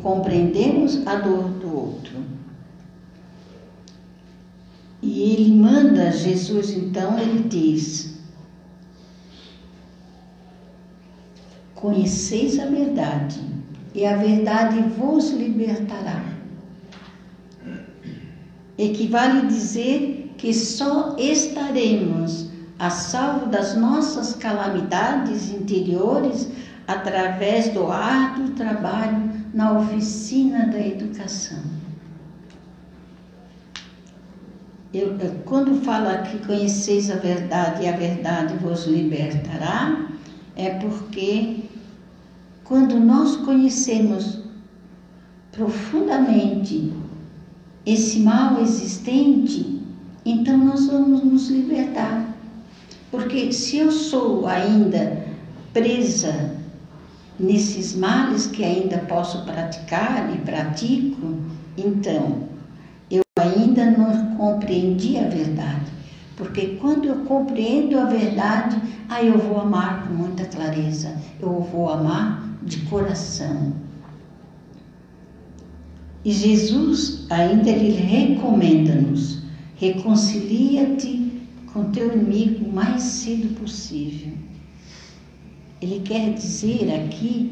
compreendemos 0.02 1.06
a 1.06 1.16
dor 1.16 1.44
do 1.50 1.76
outro. 1.76 2.18
E 5.02 5.34
ele 5.34 5.54
manda, 5.54 6.12
Jesus 6.12 6.72
então, 6.72 7.20
ele 7.20 7.48
diz: 7.48 8.18
Conheceis 11.76 12.58
a 12.58 12.66
verdade, 12.66 13.42
e 13.94 14.06
a 14.06 14.16
verdade 14.16 14.82
vos 14.98 15.32
libertará. 15.32 16.33
Equivale 18.78 19.48
dizer 19.48 20.34
que 20.38 20.54
só 20.54 21.16
estaremos 21.18 22.50
a 22.80 22.90
salvo 22.90 23.46
das 23.46 23.76
nossas 23.76 24.34
calamidades 24.34 25.52
interiores 25.52 26.50
através 26.88 27.70
do 27.70 27.92
árduo 27.92 28.50
trabalho 28.52 29.32
na 29.54 29.80
oficina 29.80 30.68
da 30.68 30.80
educação. 30.80 31.60
Eu, 34.94 35.18
quando 35.46 35.82
fala 35.84 36.20
que 36.20 36.38
conheceis 36.46 37.10
a 37.10 37.16
verdade 37.16 37.84
e 37.84 37.88
a 37.88 37.96
verdade 37.96 38.56
vos 38.58 38.86
libertará, 38.86 40.08
é 40.56 40.72
porque 40.72 41.64
quando 42.64 43.00
nós 43.00 43.38
conhecemos 43.38 44.40
profundamente 45.52 46.94
esse 47.86 48.20
mal 48.20 48.62
existente, 48.62 49.82
então 50.26 50.58
nós 50.58 50.88
vamos 50.88 51.24
nos 51.24 51.50
libertar. 51.50 52.34
Porque 53.12 53.52
se 53.52 53.78
eu 53.78 53.92
sou 53.92 54.48
ainda 54.48 55.26
presa 55.74 56.56
nesses 57.40 57.96
males 57.96 58.48
que 58.48 58.64
ainda 58.64 59.00
posso 59.00 59.44
praticar 59.44 60.34
e 60.34 60.38
pratico, 60.40 61.38
então 61.78 62.44
eu 63.12 63.22
ainda 63.40 63.86
não 63.92 64.36
compreendi 64.36 65.18
a 65.18 65.28
verdade. 65.28 65.92
Porque 66.38 66.78
quando 66.82 67.06
eu 67.06 67.18
compreendo 67.26 68.00
a 68.00 68.06
verdade, 68.06 68.78
aí 69.10 69.28
eu 69.28 69.38
vou 69.38 69.60
amar 69.60 70.08
com 70.08 70.14
muita 70.14 70.46
clareza, 70.46 71.16
eu 71.40 71.62
vou 71.62 71.90
amar 71.90 72.44
de 72.64 72.80
coração. 72.86 73.74
E 76.26 76.32
Jesus 76.32 77.26
ainda 77.30 77.70
ele 77.70 77.92
recomenda-nos: 77.92 79.40
reconcilia-te 79.76 81.32
com 81.74 81.92
teu 81.92 82.14
inimigo 82.14 82.66
o 82.66 82.74
mais 82.74 83.02
cedo 83.02 83.60
possível. 83.60 84.34
Ele 85.82 86.00
quer 86.00 86.34
dizer 86.34 86.94
aqui 86.94 87.52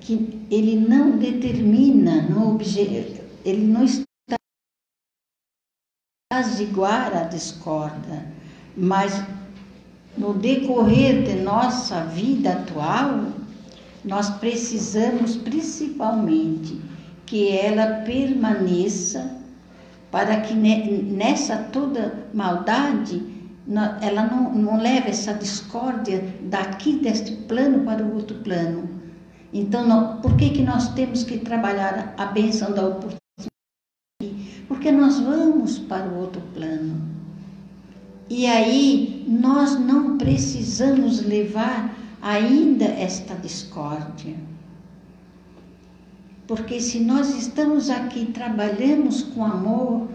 que 0.00 0.46
ele 0.50 0.76
não 0.76 1.18
determina, 1.18 2.22
no 2.22 2.54
objeto, 2.54 3.22
ele 3.44 3.66
não 3.66 3.84
está 3.84 4.04
apaziguar 6.30 7.16
a 7.16 7.24
discórdia, 7.24 8.32
mas 8.76 9.24
no 10.16 10.34
decorrer 10.34 11.24
de 11.24 11.42
nossa 11.42 12.04
vida 12.04 12.52
atual, 12.52 13.32
nós 14.04 14.30
precisamos 14.30 15.36
principalmente 15.36 16.80
que 17.34 17.50
ela 17.50 18.02
permaneça 18.02 19.28
para 20.08 20.40
que 20.42 20.54
nessa 20.54 21.56
toda 21.56 22.28
maldade 22.32 23.20
ela 24.00 24.24
não, 24.28 24.54
não 24.54 24.80
leve 24.80 25.10
essa 25.10 25.34
discórdia 25.34 26.22
daqui 26.42 26.92
deste 27.00 27.32
plano 27.32 27.80
para 27.84 28.04
o 28.04 28.14
outro 28.14 28.36
plano. 28.36 28.88
Então, 29.52 29.84
não, 29.84 30.20
por 30.20 30.36
que, 30.36 30.50
que 30.50 30.62
nós 30.62 30.94
temos 30.94 31.24
que 31.24 31.38
trabalhar 31.38 32.14
a 32.16 32.26
bênção 32.26 32.70
da 32.70 32.86
oportunidade? 32.86 33.18
Porque 34.68 34.92
nós 34.92 35.18
vamos 35.18 35.76
para 35.76 36.06
o 36.06 36.20
outro 36.20 36.40
plano. 36.54 37.02
E 38.30 38.46
aí 38.46 39.24
nós 39.26 39.76
não 39.76 40.18
precisamos 40.18 41.20
levar 41.20 41.98
ainda 42.22 42.84
esta 42.84 43.34
discórdia. 43.34 44.53
Porque 46.46 46.80
se 46.80 47.00
nós 47.00 47.34
estamos 47.34 47.88
aqui, 47.88 48.26
trabalhamos 48.26 49.22
com 49.22 49.44
amor, 49.44 50.08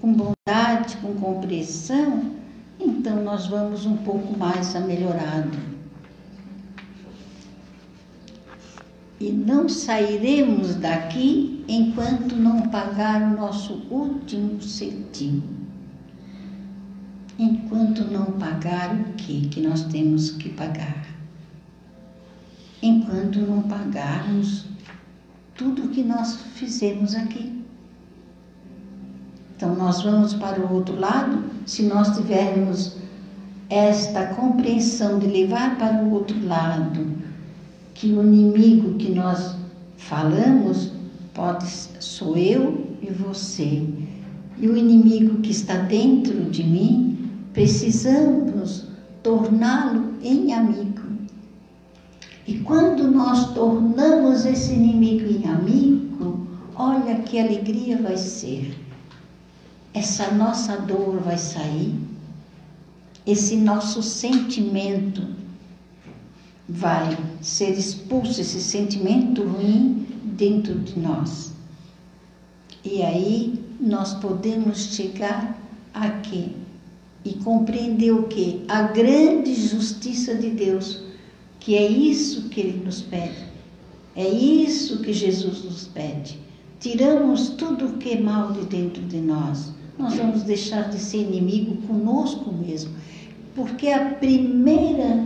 com 0.00 0.12
bondade, 0.12 0.96
com 0.98 1.14
compreensão, 1.14 2.32
então 2.78 3.22
nós 3.22 3.46
vamos 3.46 3.84
um 3.84 3.96
pouco 3.96 4.38
mais 4.38 4.76
a 4.76 4.80
melhorado. 4.80 5.58
E 9.20 9.32
não 9.32 9.68
sairemos 9.68 10.76
daqui 10.76 11.64
enquanto 11.66 12.36
não 12.36 12.68
pagar 12.68 13.22
o 13.22 13.36
nosso 13.36 13.86
último 13.90 14.60
centimo. 14.60 15.42
Enquanto 17.38 18.04
não 18.04 18.26
pagar 18.32 18.94
o 18.94 19.12
que 19.14 19.48
que 19.48 19.60
nós 19.60 19.84
temos 19.84 20.30
que 20.32 20.50
pagar 20.50 21.14
enquanto 22.84 23.38
não 23.38 23.62
pagarmos 23.62 24.66
tudo 25.54 25.84
o 25.84 25.88
que 25.88 26.02
nós 26.02 26.36
fizemos 26.54 27.14
aqui. 27.14 27.62
Então, 29.56 29.74
nós 29.74 30.02
vamos 30.02 30.34
para 30.34 30.60
o 30.60 30.72
outro 30.72 30.98
lado 30.98 31.44
se 31.64 31.84
nós 31.84 32.16
tivermos 32.16 32.96
esta 33.70 34.26
compreensão 34.34 35.18
de 35.18 35.26
levar 35.26 35.78
para 35.78 36.02
o 36.02 36.12
outro 36.12 36.44
lado 36.46 37.06
que 37.94 38.12
o 38.12 38.22
inimigo 38.22 38.94
que 38.94 39.10
nós 39.10 39.56
falamos 39.96 40.92
pode 41.32 41.66
sou 42.00 42.36
eu 42.36 42.86
e 43.00 43.10
você. 43.10 43.86
E 44.58 44.68
o 44.68 44.76
inimigo 44.76 45.40
que 45.40 45.50
está 45.50 45.76
dentro 45.76 46.44
de 46.50 46.62
mim, 46.62 47.30
precisamos 47.52 48.86
torná-lo 49.22 50.14
em 50.22 50.52
amigo. 50.52 50.93
E 52.46 52.58
quando 52.58 53.10
nós 53.10 53.54
tornamos 53.54 54.44
esse 54.44 54.72
inimigo 54.72 55.26
em 55.26 55.48
amigo, 55.48 56.46
olha 56.74 57.20
que 57.20 57.38
alegria 57.38 57.96
vai 57.96 58.18
ser. 58.18 58.78
Essa 59.94 60.30
nossa 60.32 60.76
dor 60.76 61.20
vai 61.20 61.38
sair, 61.38 61.94
esse 63.26 63.56
nosso 63.56 64.02
sentimento 64.02 65.22
vai 66.68 67.16
ser 67.40 67.70
expulso, 67.70 68.40
esse 68.40 68.60
sentimento 68.60 69.42
ruim 69.42 70.06
dentro 70.24 70.78
de 70.80 70.98
nós. 70.98 71.52
E 72.84 73.02
aí 73.02 73.64
nós 73.80 74.14
podemos 74.14 74.94
chegar 74.94 75.58
aqui 75.94 76.54
e 77.24 77.34
compreender 77.34 78.12
o 78.12 78.24
que? 78.24 78.62
A 78.68 78.82
grande 78.82 79.54
justiça 79.54 80.34
de 80.34 80.50
Deus 80.50 81.02
que 81.64 81.74
é 81.74 81.88
isso 81.88 82.50
que 82.50 82.60
ele 82.60 82.84
nos 82.84 83.00
pede. 83.00 83.42
É 84.14 84.28
isso 84.28 84.98
que 85.00 85.14
Jesus 85.14 85.64
nos 85.64 85.86
pede. 85.86 86.38
Tiramos 86.78 87.48
tudo 87.50 87.86
o 87.86 87.92
que 87.96 88.10
é 88.10 88.20
mal 88.20 88.52
de 88.52 88.66
dentro 88.66 89.02
de 89.02 89.16
nós. 89.16 89.72
Nós 89.98 90.14
vamos 90.14 90.42
deixar 90.42 90.90
de 90.90 90.98
ser 90.98 91.22
inimigo 91.22 91.76
conosco 91.86 92.52
mesmo. 92.52 92.92
Porque 93.54 93.88
a 93.88 94.10
primeira 94.10 95.24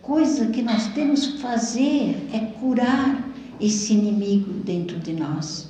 coisa 0.00 0.46
que 0.46 0.62
nós 0.62 0.86
temos 0.92 1.26
que 1.26 1.38
fazer 1.38 2.16
é 2.32 2.38
curar 2.60 3.28
esse 3.60 3.94
inimigo 3.94 4.52
dentro 4.62 4.96
de 5.00 5.12
nós. 5.12 5.68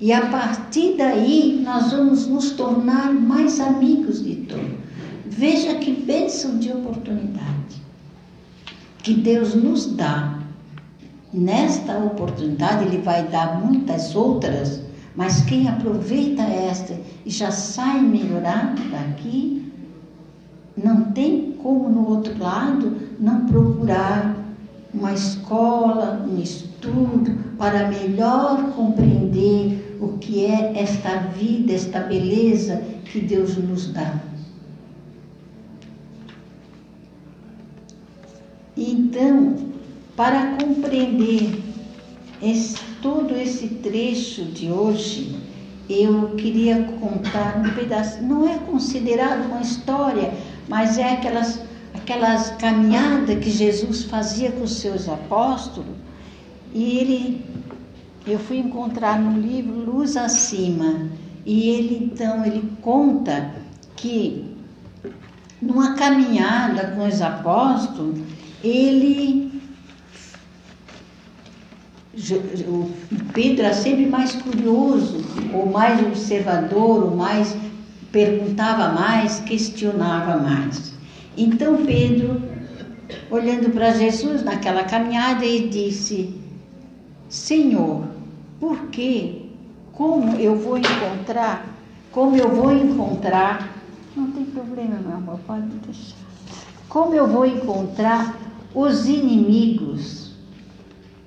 E 0.00 0.12
a 0.12 0.26
partir 0.26 0.96
daí 0.96 1.60
nós 1.62 1.92
vamos 1.92 2.26
nos 2.26 2.50
tornar 2.50 3.14
mais 3.14 3.60
amigos 3.60 4.24
de 4.24 4.34
todos. 4.34 4.74
Veja 5.26 5.76
que 5.76 5.92
bênção 5.92 6.58
de 6.58 6.72
oportunidade 6.72 7.85
que 9.06 9.14
Deus 9.14 9.54
nos 9.54 9.94
dá. 9.94 10.36
Nesta 11.32 11.96
oportunidade, 11.96 12.86
Ele 12.86 12.98
vai 12.98 13.22
dar 13.28 13.64
muitas 13.64 14.16
outras, 14.16 14.82
mas 15.14 15.42
quem 15.42 15.68
aproveita 15.68 16.42
esta 16.42 16.98
e 17.24 17.30
já 17.30 17.52
sai 17.52 18.00
melhorado 18.00 18.82
daqui, 18.90 19.72
não 20.76 21.12
tem 21.12 21.52
como 21.62 21.88
no 21.88 22.08
outro 22.08 22.36
lado 22.36 22.96
não 23.20 23.46
procurar 23.46 24.34
uma 24.92 25.12
escola, 25.12 26.26
um 26.28 26.42
estudo 26.42 27.32
para 27.56 27.88
melhor 27.88 28.72
compreender 28.72 29.98
o 30.00 30.18
que 30.18 30.46
é 30.46 30.82
esta 30.82 31.18
vida, 31.38 31.72
esta 31.72 32.00
beleza 32.00 32.82
que 33.04 33.20
Deus 33.20 33.56
nos 33.56 33.92
dá. 33.92 34.20
Então, 38.76 39.56
para 40.14 40.56
compreender 40.56 41.62
esse, 42.42 42.76
todo 43.00 43.34
esse 43.34 43.68
trecho 43.68 44.44
de 44.44 44.70
hoje, 44.70 45.34
eu 45.88 46.34
queria 46.36 46.82
contar 47.00 47.56
um 47.58 47.74
pedaço. 47.74 48.22
Não 48.22 48.46
é 48.46 48.58
considerado 48.58 49.46
uma 49.46 49.62
história, 49.62 50.34
mas 50.68 50.98
é 50.98 51.12
aquelas, 51.14 51.60
aquelas 51.94 52.50
caminhadas 52.56 53.38
que 53.38 53.50
Jesus 53.50 54.02
fazia 54.02 54.52
com 54.52 54.64
os 54.64 54.74
seus 54.74 55.08
apóstolos. 55.08 55.96
E 56.74 56.98
ele, 56.98 57.44
eu 58.26 58.38
fui 58.38 58.58
encontrar 58.58 59.18
no 59.18 59.40
livro 59.40 59.72
Luz 59.72 60.16
Acima. 60.16 61.08
E 61.46 61.70
ele 61.70 62.04
então 62.04 62.44
ele 62.44 62.70
conta 62.82 63.54
que 63.94 64.44
numa 65.62 65.94
caminhada 65.94 66.88
com 66.88 67.06
os 67.06 67.22
apóstolos, 67.22 68.18
ele 68.62 69.56
o 72.66 72.90
Pedro 73.32 73.64
era 73.64 73.74
sempre 73.74 74.06
mais 74.06 74.34
curioso, 74.36 75.18
ou 75.52 75.66
mais 75.66 76.00
observador, 76.00 77.04
ou 77.04 77.16
mais 77.16 77.54
perguntava 78.10 78.94
mais, 78.94 79.40
questionava 79.40 80.38
mais. 80.38 80.94
Então 81.36 81.84
Pedro, 81.84 82.40
olhando 83.30 83.70
para 83.70 83.92
Jesus 83.92 84.42
naquela 84.42 84.84
caminhada, 84.84 85.44
ele 85.44 85.68
disse: 85.68 86.34
Senhor, 87.28 88.04
por 88.58 88.86
quê? 88.88 89.42
Como 89.92 90.36
eu 90.36 90.56
vou 90.56 90.78
encontrar? 90.78 91.66
Como 92.10 92.36
eu 92.36 92.48
vou 92.48 92.72
encontrar? 92.72 93.74
Não 94.16 94.30
tem 94.30 94.46
problema, 94.46 94.96
meu 95.06 95.16
amor, 95.16 95.38
pode 95.46 95.66
deixar. 95.86 96.16
Como 96.88 97.14
eu 97.14 97.26
vou 97.26 97.44
encontrar 97.44 98.45
os 98.76 99.08
inimigos? 99.08 100.32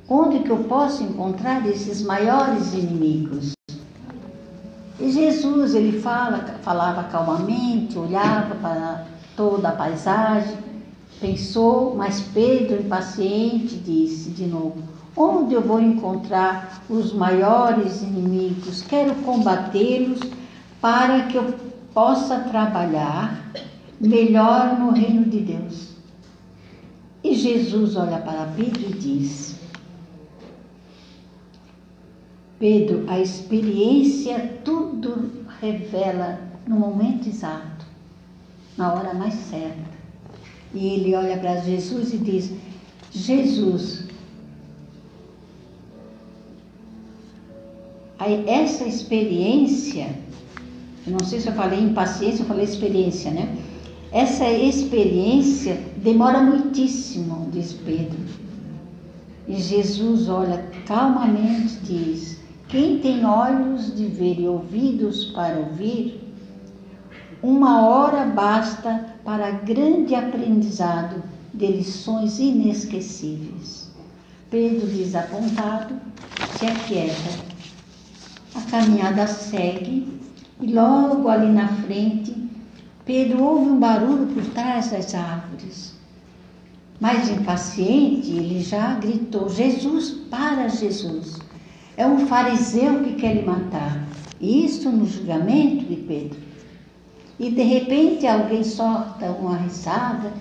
Onde 0.07 0.41
que 0.41 0.51
eu 0.51 0.65
posso 0.65 1.01
encontrar 1.01 1.67
esses 1.67 1.99
maiores 2.03 2.75
inimigos? 2.75 3.53
E 4.99 5.11
Jesus, 5.11 5.73
ele 5.73 5.99
fala, 5.99 6.59
falava 6.61 7.05
calmamente, 7.05 7.97
olhava 7.97 8.53
para 8.53 9.07
toda 9.35 9.69
a 9.69 9.71
paisagem, 9.71 10.57
pensou, 11.19 11.95
mas 11.95 12.21
Pedro, 12.21 12.83
impaciente, 12.83 13.77
disse 13.77 14.29
de 14.29 14.45
novo: 14.45 14.83
Onde 15.17 15.55
eu 15.55 15.61
vou 15.61 15.81
encontrar 15.81 16.83
os 16.87 17.11
maiores 17.13 18.03
inimigos? 18.03 18.83
Quero 18.83 19.15
combatê-los 19.23 20.19
para 20.79 21.23
que 21.23 21.35
eu 21.35 21.55
possa 21.95 22.41
trabalhar 22.41 23.43
melhor 23.99 24.77
no 24.77 24.91
reino 24.91 25.25
de 25.25 25.39
Deus. 25.39 25.98
E 27.29 27.35
Jesus 27.35 27.95
olha 27.95 28.17
para 28.17 28.51
Pedro 28.57 28.81
e 28.89 28.93
diz: 28.93 29.55
Pedro, 32.57 33.05
a 33.07 33.19
experiência 33.19 34.59
tudo 34.65 35.45
revela 35.61 36.41
no 36.65 36.75
momento 36.75 37.29
exato, 37.29 37.85
na 38.75 38.91
hora 38.91 39.13
mais 39.13 39.35
certa. 39.35 39.99
E 40.73 40.87
ele 40.87 41.13
olha 41.13 41.37
para 41.37 41.57
Jesus 41.57 42.15
e 42.15 42.17
diz: 42.17 42.51
Jesus, 43.11 44.07
essa 48.47 48.85
experiência, 48.85 50.15
eu 51.05 51.13
não 51.13 51.19
sei 51.19 51.39
se 51.39 51.47
eu 51.47 51.53
falei 51.53 51.79
impaciência, 51.79 52.41
eu 52.41 52.47
falei 52.47 52.65
experiência, 52.65 53.29
né? 53.29 53.55
Essa 54.11 54.49
experiência 54.49 55.79
demora 55.97 56.41
muitíssimo, 56.41 57.47
diz 57.51 57.73
Pedro. 57.73 58.17
E 59.47 59.55
Jesus 59.55 60.27
olha 60.29 60.65
calmamente 60.87 61.77
e 61.83 61.85
diz: 61.85 62.39
quem 62.67 62.99
tem 62.99 63.23
olhos 63.25 63.95
de 63.95 64.05
ver 64.05 64.39
e 64.39 64.47
ouvidos 64.47 65.25
para 65.25 65.57
ouvir, 65.57 66.21
uma 67.41 67.87
hora 67.87 68.25
basta 68.25 69.15
para 69.23 69.51
grande 69.51 70.13
aprendizado 70.13 71.23
de 71.53 71.67
lições 71.67 72.39
inesquecíveis. 72.39 73.89
Pedro, 74.49 74.87
desapontado, 74.87 75.95
se 76.57 76.65
aquieta. 76.65 77.49
A 78.55 78.61
caminhada 78.69 79.27
segue 79.27 80.07
e 80.59 80.73
logo 80.73 81.29
ali 81.29 81.51
na 81.51 81.67
frente, 81.67 82.48
Pedro 83.09 83.43
ouve 83.43 83.71
um 83.71 83.79
barulho 83.79 84.27
por 84.27 84.45
trás 84.53 84.91
das 84.91 85.15
árvores. 85.15 85.95
Mais 86.99 87.27
impaciente, 87.27 88.29
ele 88.29 88.61
já 88.61 88.93
gritou: 88.99 89.49
Jesus, 89.49 90.11
para 90.29 90.67
Jesus! 90.67 91.39
É 91.97 92.05
um 92.05 92.27
fariseu 92.27 93.03
que 93.03 93.15
quer 93.15 93.37
lhe 93.37 93.41
matar. 93.41 94.07
Isso 94.39 94.91
no 94.91 95.07
julgamento 95.07 95.85
de 95.85 95.95
Pedro. 95.95 96.39
E 97.39 97.49
de 97.49 97.63
repente 97.63 98.27
alguém 98.27 98.63
solta 98.63 99.31
uma 99.31 99.57
risada 99.57 100.31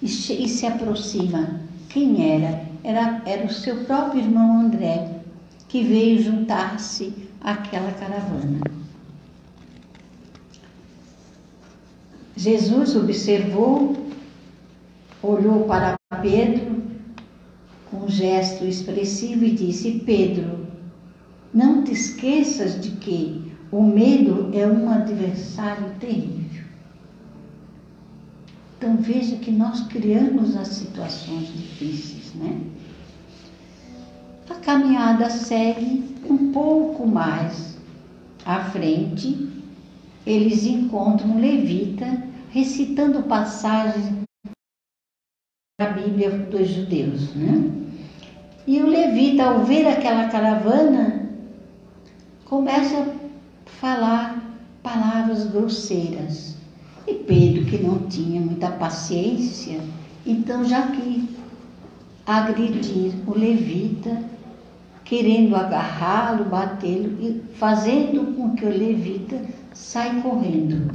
e, 0.00 0.06
e 0.06 0.48
se 0.48 0.64
aproxima. 0.64 1.58
Quem 1.88 2.34
era? 2.34 2.66
era? 2.84 3.20
Era 3.26 3.44
o 3.44 3.52
seu 3.52 3.84
próprio 3.84 4.22
irmão 4.22 4.60
André, 4.60 5.10
que 5.66 5.82
veio 5.82 6.22
juntar-se 6.22 7.12
àquela 7.40 7.90
caravana. 7.90 8.85
Jesus 12.36 12.94
observou, 12.94 13.96
olhou 15.22 15.64
para 15.64 15.96
Pedro 16.20 16.82
com 17.90 18.04
um 18.04 18.08
gesto 18.08 18.64
expressivo 18.64 19.44
e 19.44 19.52
disse: 19.52 20.02
Pedro, 20.04 20.66
não 21.52 21.82
te 21.82 21.92
esqueças 21.92 22.78
de 22.80 22.90
que 22.90 23.50
o 23.72 23.82
medo 23.82 24.50
é 24.52 24.66
um 24.66 24.90
adversário 24.90 25.90
terrível. 25.98 26.64
Então 28.76 28.98
veja 28.98 29.36
que 29.36 29.50
nós 29.50 29.80
criamos 29.86 30.54
as 30.56 30.68
situações 30.68 31.48
difíceis, 31.48 32.34
né? 32.34 32.60
A 34.50 34.54
caminhada 34.56 35.30
segue 35.30 36.04
um 36.28 36.52
pouco 36.52 37.06
mais 37.06 37.78
à 38.44 38.60
frente. 38.64 39.55
Eles 40.26 40.66
encontram 40.66 41.30
um 41.30 41.40
levita 41.40 42.26
recitando 42.50 43.22
passagens 43.22 44.12
da 45.78 45.90
Bíblia 45.90 46.30
dos 46.30 46.68
judeus, 46.68 47.32
né? 47.34 47.70
E 48.66 48.82
o 48.82 48.86
levita, 48.86 49.44
ao 49.44 49.64
ver 49.64 49.86
aquela 49.86 50.28
caravana, 50.28 51.30
começa 52.44 53.02
a 53.02 53.70
falar 53.70 54.42
palavras 54.82 55.46
grosseiras. 55.46 56.56
E 57.06 57.14
Pedro, 57.14 57.64
que 57.66 57.78
não 57.78 58.08
tinha 58.08 58.40
muita 58.40 58.72
paciência, 58.72 59.80
então 60.26 60.64
já 60.64 60.88
que 60.88 61.28
agredir 62.26 63.12
o 63.28 63.38
levita, 63.38 64.24
querendo 65.04 65.54
agarrá-lo, 65.54 66.46
batê-lo 66.46 67.16
e 67.22 67.40
fazendo 67.54 68.34
com 68.34 68.56
que 68.56 68.64
o 68.64 68.68
levita 68.68 69.40
saia 69.76 70.20
correndo. 70.22 70.90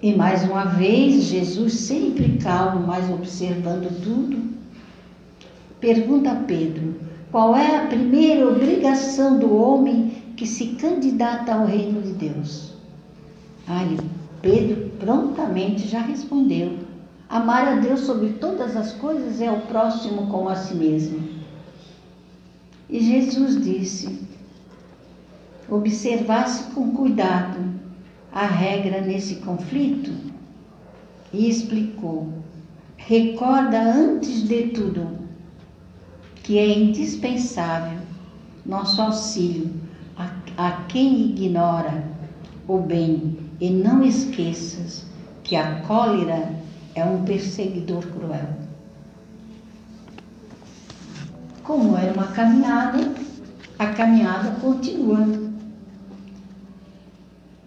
E 0.00 0.14
mais 0.14 0.42
uma 0.44 0.64
vez, 0.64 1.24
Jesus, 1.24 1.74
sempre 1.74 2.38
calmo, 2.38 2.86
mas 2.86 3.08
observando 3.10 4.02
tudo, 4.02 4.52
pergunta 5.80 6.32
a 6.32 6.36
Pedro: 6.36 6.94
qual 7.30 7.56
é 7.56 7.76
a 7.76 7.86
primeira 7.86 8.48
obrigação 8.48 9.38
do 9.38 9.54
homem 9.54 10.22
que 10.36 10.46
se 10.46 10.68
candidata 10.76 11.52
ao 11.52 11.66
reino 11.66 12.00
de 12.00 12.12
Deus? 12.12 12.72
Ai, 13.66 13.96
Pedro 14.40 14.90
prontamente 14.98 15.86
já 15.86 16.00
respondeu: 16.00 16.78
Amar 17.28 17.66
a 17.68 17.74
Deus 17.76 18.00
sobre 18.00 18.30
todas 18.34 18.76
as 18.76 18.92
coisas 18.92 19.40
é 19.40 19.50
o 19.50 19.62
próximo 19.62 20.28
como 20.28 20.48
a 20.48 20.56
si 20.56 20.74
mesmo. 20.74 21.28
E 22.90 23.00
Jesus 23.00 23.62
disse: 23.62 24.18
observasse 25.68 26.72
com 26.72 26.92
cuidado 26.92 27.58
a 28.32 28.46
regra 28.46 29.00
nesse 29.00 29.36
conflito 29.36 30.12
e 31.32 31.48
explicou: 31.48 32.32
recorda 32.96 33.80
antes 33.80 34.42
de 34.46 34.68
tudo 34.68 35.18
que 36.42 36.58
é 36.58 36.78
indispensável 36.78 37.98
nosso 38.64 39.00
auxílio 39.00 39.70
a, 40.16 40.30
a 40.56 40.70
quem 40.84 41.30
ignora 41.30 42.04
o 42.66 42.78
bem 42.78 43.38
e 43.60 43.70
não 43.70 44.02
esqueças 44.02 45.06
que 45.44 45.56
a 45.56 45.80
cólera 45.82 46.50
é 46.94 47.04
um 47.04 47.24
perseguidor 47.24 48.06
cruel. 48.06 48.48
Como 51.62 51.96
era 51.96 52.12
uma 52.12 52.28
caminhada, 52.28 53.12
a 53.78 53.86
caminhada 53.86 54.50
continua. 54.60 55.41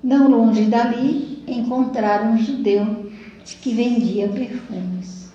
Não 0.05 0.29
longe 0.29 0.65
dali 0.65 1.43
encontraram 1.47 2.33
um 2.33 2.37
judeu 2.37 3.11
que 3.43 3.73
vendia 3.73 4.27
perfumes. 4.27 5.31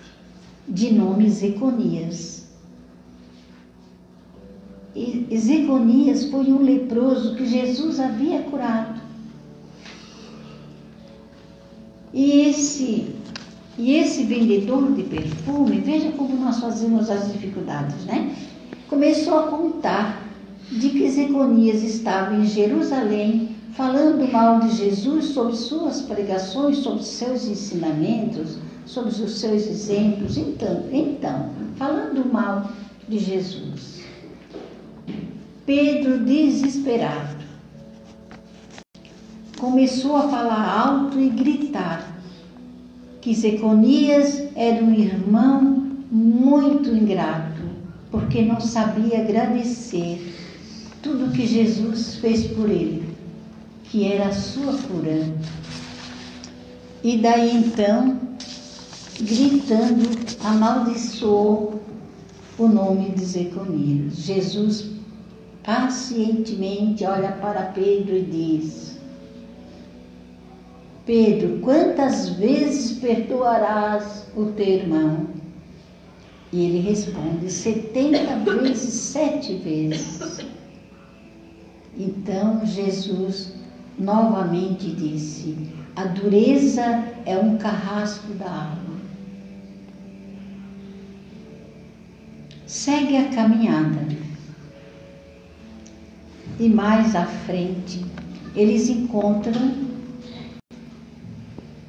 de 0.69 0.93
nome 0.95 1.29
Zeconias. 1.29 2.47
E 4.95 5.27
Zeconias 5.37 6.27
foi 6.31 6.53
um 6.53 6.63
leproso 6.63 7.35
que 7.35 7.47
Jesus 7.47 7.99
havia 7.99 8.43
curado. 8.43 9.01
E 12.15 12.43
esse, 12.43 13.13
e 13.77 13.95
esse 13.97 14.23
vendedor 14.23 14.93
de 14.93 15.03
perfume, 15.03 15.81
veja 15.81 16.13
como 16.13 16.37
nós 16.37 16.61
fazemos 16.61 17.11
as 17.11 17.33
dificuldades, 17.33 18.05
né? 18.05 18.37
Começou 18.89 19.37
a 19.37 19.49
contar 19.49 20.23
de 20.71 20.91
que 20.91 21.11
Zeconias 21.11 21.83
estava 21.83 22.37
em 22.37 22.45
Jerusalém 22.45 23.50
falando 23.81 24.31
mal 24.31 24.61
de 24.61 24.77
Jesus 24.77 25.25
sobre 25.29 25.57
suas 25.57 26.03
pregações, 26.03 26.77
sobre 26.77 27.03
seus 27.03 27.47
ensinamentos, 27.47 28.59
sobre 28.85 29.09
os 29.09 29.41
seus 29.41 29.67
exemplos. 29.67 30.37
Então, 30.37 30.85
então 30.93 31.49
falando 31.77 32.31
mal 32.31 32.71
de 33.09 33.19
Jesus. 33.19 34.03
Pedro, 35.65 36.27
desesperado, 36.27 37.43
começou 39.59 40.15
a 40.17 40.29
falar 40.29 40.79
alto 40.79 41.19
e 41.19 41.31
gritar 41.31 42.21
que 43.23 43.35
Zeconias 43.35 44.47
era 44.57 44.85
um 44.85 44.93
irmão 44.93 45.89
muito 46.13 46.91
ingrato, 46.91 47.63
porque 48.11 48.43
não 48.43 48.61
sabia 48.61 49.23
agradecer 49.23 50.37
tudo 51.03 51.33
que 51.33 51.47
Jesus 51.47 52.17
fez 52.17 52.47
por 52.49 52.69
ele, 52.69 53.10
que 53.91 54.11
era 54.11 54.29
a 54.29 54.33
sua 54.33 54.73
cura. 54.75 55.35
E 57.03 57.19
daí 57.19 57.57
então, 57.57 58.21
gritando, 59.21 60.09
amaldiçoou 60.45 61.83
o 62.57 62.69
nome 62.69 63.11
de 63.11 63.25
Zeconias. 63.25 64.17
Jesus 64.17 64.91
pacientemente 65.65 67.05
olha 67.05 67.33
para 67.33 67.63
Pedro 67.73 68.17
e 68.17 68.23
diz: 68.23 68.99
Pedro, 71.05 71.59
quantas 71.61 72.31
vezes 72.31 72.99
perdoarás 72.99 74.27
o 74.37 74.47
teu 74.53 74.67
irmão? 74.67 75.27
E 76.53 76.65
ele 76.65 76.81
responde: 76.81 77.51
setenta 77.51 78.37
vezes, 78.61 78.95
sete 78.95 79.55
vezes. 79.55 80.45
Então 81.97 82.65
Jesus 82.65 83.60
novamente 84.01 84.91
disse: 84.93 85.57
A 85.95 86.05
dureza 86.05 87.05
é 87.27 87.37
um 87.37 87.59
carrasco 87.59 88.33
da 88.35 88.51
alma. 88.51 89.01
Segue 92.67 93.17
a 93.17 93.29
caminhada. 93.29 94.09
E 96.59 96.69
mais 96.69 97.15
à 97.15 97.25
frente, 97.25 98.05
eles 98.55 98.89
encontram 98.89 99.91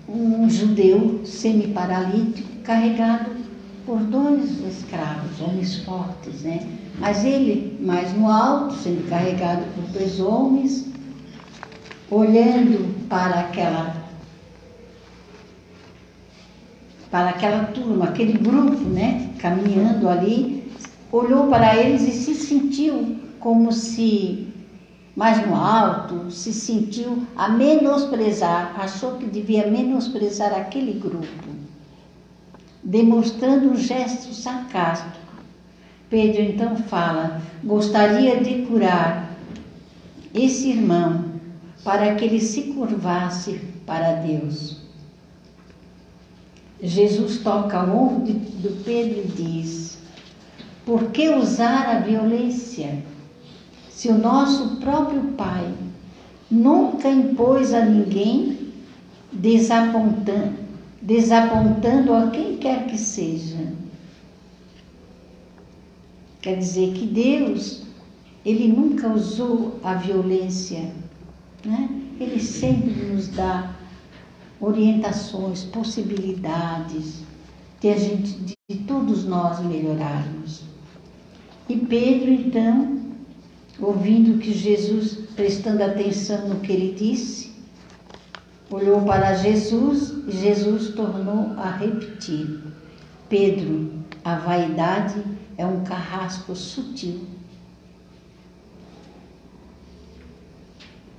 um 0.08 0.50
judeu 0.50 1.22
semi-paralítico 1.26 2.50
carregado 2.64 3.32
por 3.86 4.00
dois 4.00 4.60
escravos, 4.66 5.42
homens 5.42 5.78
fortes, 5.84 6.42
né? 6.42 6.68
Mas 7.00 7.26
ele 7.26 7.78
mais 7.82 8.14
no 8.14 8.30
alto, 8.30 8.76
sendo 8.76 9.10
carregado 9.10 9.64
por 9.76 9.84
dois 9.92 10.20
homens, 10.20 10.91
olhando 12.12 13.08
para 13.08 13.40
aquela 13.40 14.02
para 17.10 17.30
aquela 17.30 17.66
turma, 17.66 18.06
aquele 18.06 18.34
grupo, 18.34 18.78
né, 18.86 19.32
caminhando 19.38 20.08
ali, 20.08 20.72
olhou 21.12 21.48
para 21.48 21.76
eles 21.76 22.04
e 22.04 22.12
se 22.12 22.34
sentiu 22.36 23.18
como 23.38 23.72
se 23.72 24.48
mais 25.14 25.46
no 25.46 25.54
alto, 25.54 26.32
se 26.32 26.54
sentiu 26.54 27.24
a 27.36 27.50
menosprezar, 27.50 28.80
achou 28.80 29.18
que 29.18 29.26
devia 29.26 29.70
menosprezar 29.70 30.54
aquele 30.54 30.94
grupo, 30.94 31.28
demonstrando 32.82 33.72
um 33.72 33.76
gesto 33.76 34.34
sarcástico. 34.34 35.20
Pedro 36.10 36.42
então 36.42 36.78
fala: 36.78 37.42
gostaria 37.62 38.40
de 38.42 38.66
curar 38.68 39.32
esse 40.34 40.70
irmão 40.70 41.31
para 41.84 42.16
que 42.16 42.26
ele 42.26 42.40
se 42.40 42.74
curvasse 42.74 43.60
para 43.86 44.14
Deus. 44.14 44.78
Jesus 46.82 47.38
toca 47.40 47.84
o 47.84 47.98
ombro 47.98 48.34
do 48.34 48.84
Pedro 48.84 49.24
e 49.24 49.28
diz: 49.28 50.00
Por 50.86 51.12
que 51.12 51.30
usar 51.30 51.88
a 51.88 52.00
violência? 52.00 53.04
Se 53.90 54.10
o 54.10 54.18
nosso 54.18 54.78
próprio 54.78 55.22
Pai 55.34 55.72
nunca 56.50 57.08
impôs 57.08 57.74
a 57.74 57.86
ninguém, 57.86 58.74
desapontando, 59.32 60.58
desapontando 61.02 62.14
a 62.14 62.30
quem 62.32 62.58
quer 62.58 62.88
que 62.88 62.98
seja. 62.98 63.72
Quer 66.42 66.58
dizer 66.58 66.94
que 66.94 67.06
Deus, 67.06 67.84
Ele 68.44 68.68
nunca 68.68 69.08
usou 69.08 69.80
a 69.84 69.94
violência, 69.94 70.92
né? 71.66 71.90
Ele 72.20 72.40
sempre 72.40 72.92
nos 73.06 73.28
dá 73.30 73.74
orientações, 74.60 75.64
possibilidades 75.64 77.24
de 77.80 77.90
a 77.90 77.98
gente, 77.98 78.56
de 78.70 78.78
todos 78.88 79.26
nós 79.26 79.60
melhorarmos. 79.60 80.62
E 81.68 81.78
Pedro, 81.78 82.32
então, 82.32 83.00
ouvindo 83.80 84.40
que 84.40 84.54
Jesus, 84.54 85.30
prestando 85.36 85.84
atenção 85.84 86.48
no 86.48 86.60
que 86.60 86.72
ele 86.72 86.94
disse, 86.94 87.52
olhou 88.70 89.02
para 89.02 89.34
Jesus 89.36 90.14
e 90.28 90.32
Jesus 90.32 90.90
tornou 90.90 91.54
a 91.58 91.72
repetir: 91.72 92.62
Pedro, 93.28 93.92
a 94.24 94.36
vaidade 94.36 95.24
é 95.58 95.66
um 95.66 95.84
carrasco 95.84 96.56
sutil. 96.56 97.22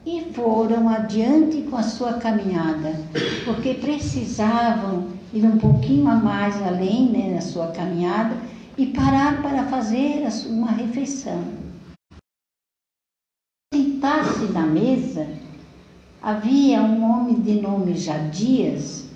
E 0.05 0.33
foram 0.33 0.89
adiante 0.89 1.63
com 1.63 1.77
a 1.77 1.83
sua 1.83 2.15
caminhada, 2.15 2.93
porque 3.45 3.75
precisavam 3.75 5.09
ir 5.33 5.45
um 5.45 5.59
pouquinho 5.59 6.09
a 6.09 6.17
mais 6.17 6.61
além 6.61 7.09
né, 7.09 7.35
na 7.35 7.41
sua 7.41 7.69
caminhada 7.69 8.37
e 8.77 8.87
parar 8.87 9.41
para 9.41 9.65
fazer 9.67 10.27
uma 10.49 10.73
refeição. 10.73 11.45
Sentar-se 13.73 14.47
na 14.53 14.67
mesa, 14.67 15.29
havia 16.21 16.83
um 16.83 17.05
homem 17.05 17.41
de 17.41 17.61
nome 17.61 17.97
Jadias 17.97 19.09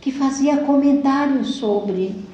que 0.00 0.10
fazia 0.10 0.58
comentários 0.64 1.56
sobre 1.56 2.24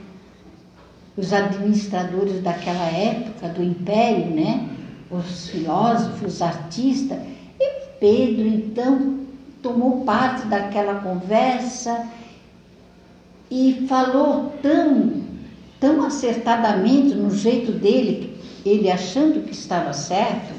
os 1.16 1.32
administradores 1.32 2.40
daquela 2.42 2.86
época 2.86 3.48
do 3.48 3.62
império, 3.62 4.34
né? 4.34 4.68
Os 5.10 5.48
filósofos, 5.48 6.34
os 6.34 6.42
artistas. 6.42 7.18
Pedro 8.00 8.48
então 8.48 9.20
tomou 9.62 10.04
parte 10.04 10.46
daquela 10.46 11.00
conversa 11.00 12.08
e 13.50 13.86
falou 13.86 14.54
tão, 14.62 15.22
tão 15.78 16.02
acertadamente 16.04 17.14
no 17.14 17.30
jeito 17.30 17.72
dele, 17.72 18.36
ele 18.64 18.90
achando 18.90 19.44
que 19.44 19.52
estava 19.52 19.92
certo, 19.92 20.54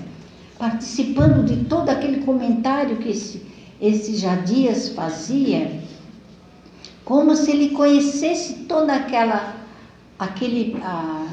participando 0.58 1.44
de 1.44 1.66
todo 1.66 1.90
aquele 1.90 2.24
comentário 2.24 2.98
que 2.98 3.10
esse, 3.10 3.42
esse 3.82 4.16
Jadias 4.16 4.90
fazia, 4.90 5.82
como 7.04 7.36
se 7.36 7.50
ele 7.52 7.70
conhecesse 7.70 8.66
toda 8.66 8.94
aquela 8.94 9.62
aquele, 10.22 10.78
ah, 10.84 11.28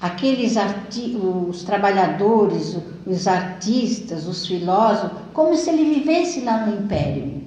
aqueles 0.00 0.54
os 1.16 1.64
trabalhadores, 1.64 2.76
os 3.06 3.26
artistas, 3.26 4.26
os 4.26 4.46
filósofos, 4.46 5.18
como 5.32 5.56
se 5.56 5.70
ele 5.70 5.94
vivesse 5.94 6.40
lá 6.40 6.66
no 6.66 6.84
império. 6.84 7.42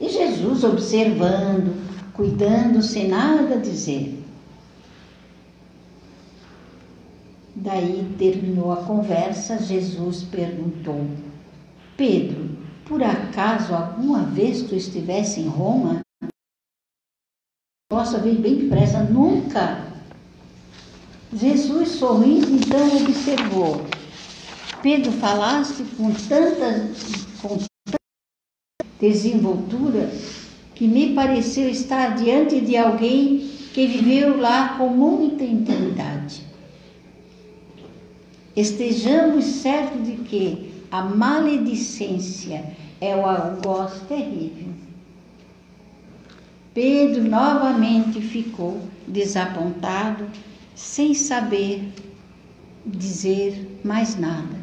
E 0.00 0.08
Jesus 0.08 0.64
observando, 0.64 1.74
cuidando, 2.12 2.82
sem 2.82 3.08
nada 3.08 3.56
dizer. 3.58 4.18
Daí 7.54 8.14
terminou 8.18 8.72
a 8.72 8.84
conversa, 8.84 9.58
Jesus 9.58 10.24
perguntou: 10.24 11.06
Pedro, 11.96 12.58
por 12.86 13.02
acaso 13.02 13.74
alguma 13.74 14.24
vez 14.24 14.62
tu 14.62 14.74
estivesse 14.74 15.40
em 15.40 15.46
Roma? 15.46 16.00
Nossa, 17.92 18.18
veio 18.18 18.40
bem 18.40 18.56
depressa, 18.56 19.04
nunca. 19.04 19.91
Jesus 21.34 21.90
sorrindo, 21.92 22.50
então 22.54 22.96
observou. 22.98 23.86
Pedro 24.82 25.12
falaste 25.12 25.82
com 25.96 26.12
tanta, 26.12 26.90
com 27.40 27.56
tanta 27.56 27.98
desenvoltura 29.00 30.10
que 30.74 30.86
me 30.86 31.14
pareceu 31.14 31.70
estar 31.70 32.16
diante 32.16 32.60
de 32.60 32.76
alguém 32.76 33.50
que 33.72 33.86
viveu 33.86 34.38
lá 34.38 34.76
com 34.76 34.88
muita 34.88 35.44
intimidade. 35.44 36.42
Estejamos 38.54 39.44
certos 39.44 40.04
de 40.04 40.16
que 40.16 40.72
a 40.90 41.02
maledicência 41.02 42.76
é 43.00 43.16
o 43.16 43.24
algoz 43.24 44.02
terrível. 44.06 44.74
Pedro 46.74 47.24
novamente 47.24 48.20
ficou 48.20 48.80
desapontado, 49.06 50.26
sem 50.74 51.14
saber 51.14 51.92
dizer 52.86 53.80
mais 53.84 54.18
nada, 54.18 54.56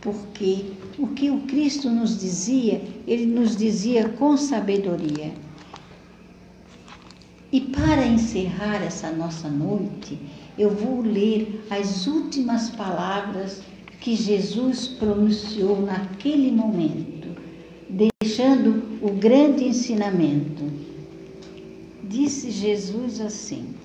porque 0.00 0.72
o 0.98 1.08
que 1.08 1.30
o 1.30 1.40
Cristo 1.42 1.88
nos 1.90 2.18
dizia, 2.18 2.82
ele 3.06 3.26
nos 3.26 3.56
dizia 3.56 4.08
com 4.10 4.36
sabedoria. 4.36 5.32
E 7.52 7.60
para 7.60 8.06
encerrar 8.06 8.82
essa 8.82 9.10
nossa 9.10 9.48
noite, 9.48 10.18
eu 10.58 10.70
vou 10.70 11.00
ler 11.00 11.64
as 11.70 12.06
últimas 12.06 12.70
palavras 12.70 13.62
que 14.00 14.14
Jesus 14.14 14.88
pronunciou 14.88 15.80
naquele 15.80 16.50
momento, 16.50 17.28
deixando 17.88 18.82
o 19.00 19.10
grande 19.12 19.64
ensinamento. 19.64 20.64
Disse 22.04 22.50
Jesus 22.50 23.20
assim: 23.20 23.75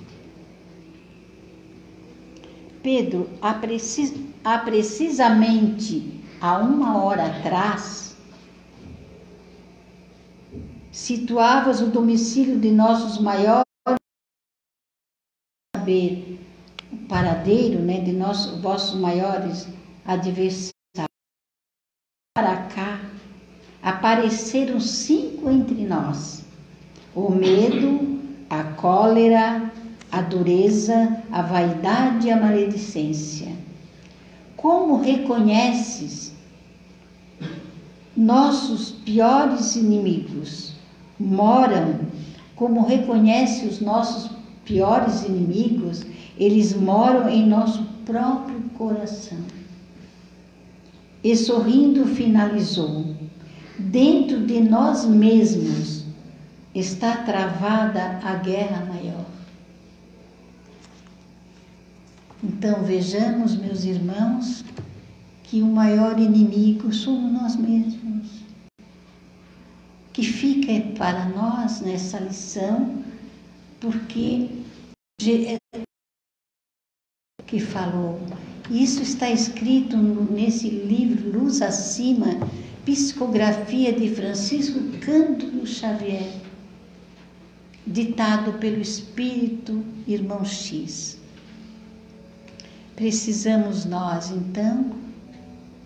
Pedro, 2.82 3.30
há, 3.42 3.54
precis, 3.54 4.14
há 4.44 4.58
precisamente 4.60 6.22
há 6.42 6.58
uma 6.58 7.04
hora 7.04 7.28
atrás, 7.28 8.18
situavas 10.92 11.82
o 11.82 11.88
domicílio 11.88 12.60
de 12.60 12.72
nossos 12.72 13.20
maiores 13.20 13.64
saber 15.76 16.40
o 16.92 16.98
paradeiro 17.08 17.80
né, 17.80 18.02
de 18.02 18.12
nossos, 18.12 18.60
vossos 18.62 19.00
maiores 19.00 19.68
adversários. 20.06 20.72
Para 22.36 22.68
cá 22.68 23.00
apareceram 23.82 24.80
cinco 24.80 25.50
entre 25.50 25.86
nós: 25.86 26.44
o 27.16 27.30
medo, 27.30 28.20
a 28.50 28.64
cólera, 28.74 29.72
a 30.12 30.22
dureza, 30.22 31.24
a 31.32 31.42
vaidade 31.42 32.28
e 32.28 32.32
a 32.32 32.40
maledicência. 32.40 33.48
Como 34.58 35.02
reconheces 35.02 36.34
nossos 38.16 38.92
piores 38.92 39.76
inimigos? 39.76 40.74
Moram, 41.20 42.02
como 42.56 42.86
reconhece 42.86 43.66
os 43.66 43.80
nossos 43.80 44.32
piores 44.66 45.24
inimigos, 45.24 46.04
eles 46.38 46.74
moram 46.74 47.30
em 47.30 47.48
nosso 47.48 47.84
próprio 48.06 48.60
coração. 48.78 49.38
E 51.24 51.36
sorrindo 51.36 52.06
finalizou: 52.06 53.06
Dentro 53.78 54.46
de 54.46 54.60
nós 54.60 55.06
mesmos 55.06 56.04
está 56.74 57.18
travada 57.18 58.20
a 58.24 58.36
guerra 58.36 58.86
maior. 58.86 59.26
Então 62.44 62.84
vejamos, 62.84 63.56
meus 63.56 63.84
irmãos, 63.84 64.66
que 65.44 65.62
o 65.62 65.68
maior 65.68 66.20
inimigo 66.20 66.92
somos 66.92 67.32
nós 67.32 67.56
mesmos. 67.56 68.42
Que 70.12 70.24
fica 70.24 70.98
para 70.98 71.26
nós 71.30 71.82
nessa 71.82 72.20
lição, 72.20 73.04
porque 73.80 74.50
que 77.46 77.60
falou. 77.60 78.20
Isso 78.72 79.04
está 79.04 79.30
escrito 79.30 79.98
nesse 79.98 80.70
livro 80.70 81.38
Luz 81.38 81.62
Acima, 81.62 82.28
psicografia 82.86 83.94
de 83.94 84.10
Francisco 84.16 84.80
Cândido 85.00 85.68
Xavier, 85.68 86.32
ditado 87.86 88.54
pelo 88.54 88.82
Espírito 88.82 89.84
Irmão 90.08 90.44
X. 90.44 91.21
Precisamos 93.02 93.84
nós, 93.86 94.30
então, 94.30 94.92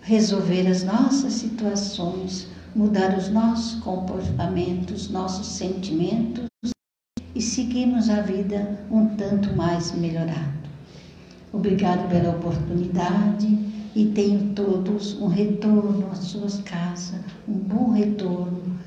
resolver 0.02 0.66
as 0.66 0.84
nossas 0.84 1.32
situações, 1.32 2.46
mudar 2.74 3.16
os 3.16 3.30
nossos 3.30 3.80
comportamentos, 3.80 5.08
nossos 5.08 5.46
sentimentos 5.46 6.44
e 7.34 7.40
seguirmos 7.40 8.10
a 8.10 8.20
vida 8.20 8.84
um 8.90 9.16
tanto 9.16 9.56
mais 9.56 9.92
melhorado. 9.92 10.68
Obrigado 11.54 12.06
pela 12.10 12.36
oportunidade 12.36 13.46
e 13.94 14.12
tenham 14.14 14.52
todos 14.52 15.18
um 15.18 15.28
retorno 15.28 16.10
às 16.12 16.18
suas 16.18 16.58
casas, 16.64 17.22
um 17.48 17.54
bom 17.54 17.92
retorno, 17.92 18.78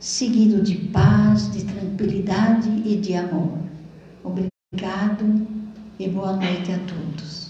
seguido 0.00 0.62
de 0.62 0.76
paz, 0.76 1.52
de 1.52 1.62
tranquilidade 1.62 2.70
e 2.86 2.96
de 2.96 3.12
amor. 3.12 3.58
Obrigado 4.24 5.46
e 5.98 6.08
boa 6.08 6.36
noite 6.36 6.72
a 6.72 6.78
todos. 6.78 7.45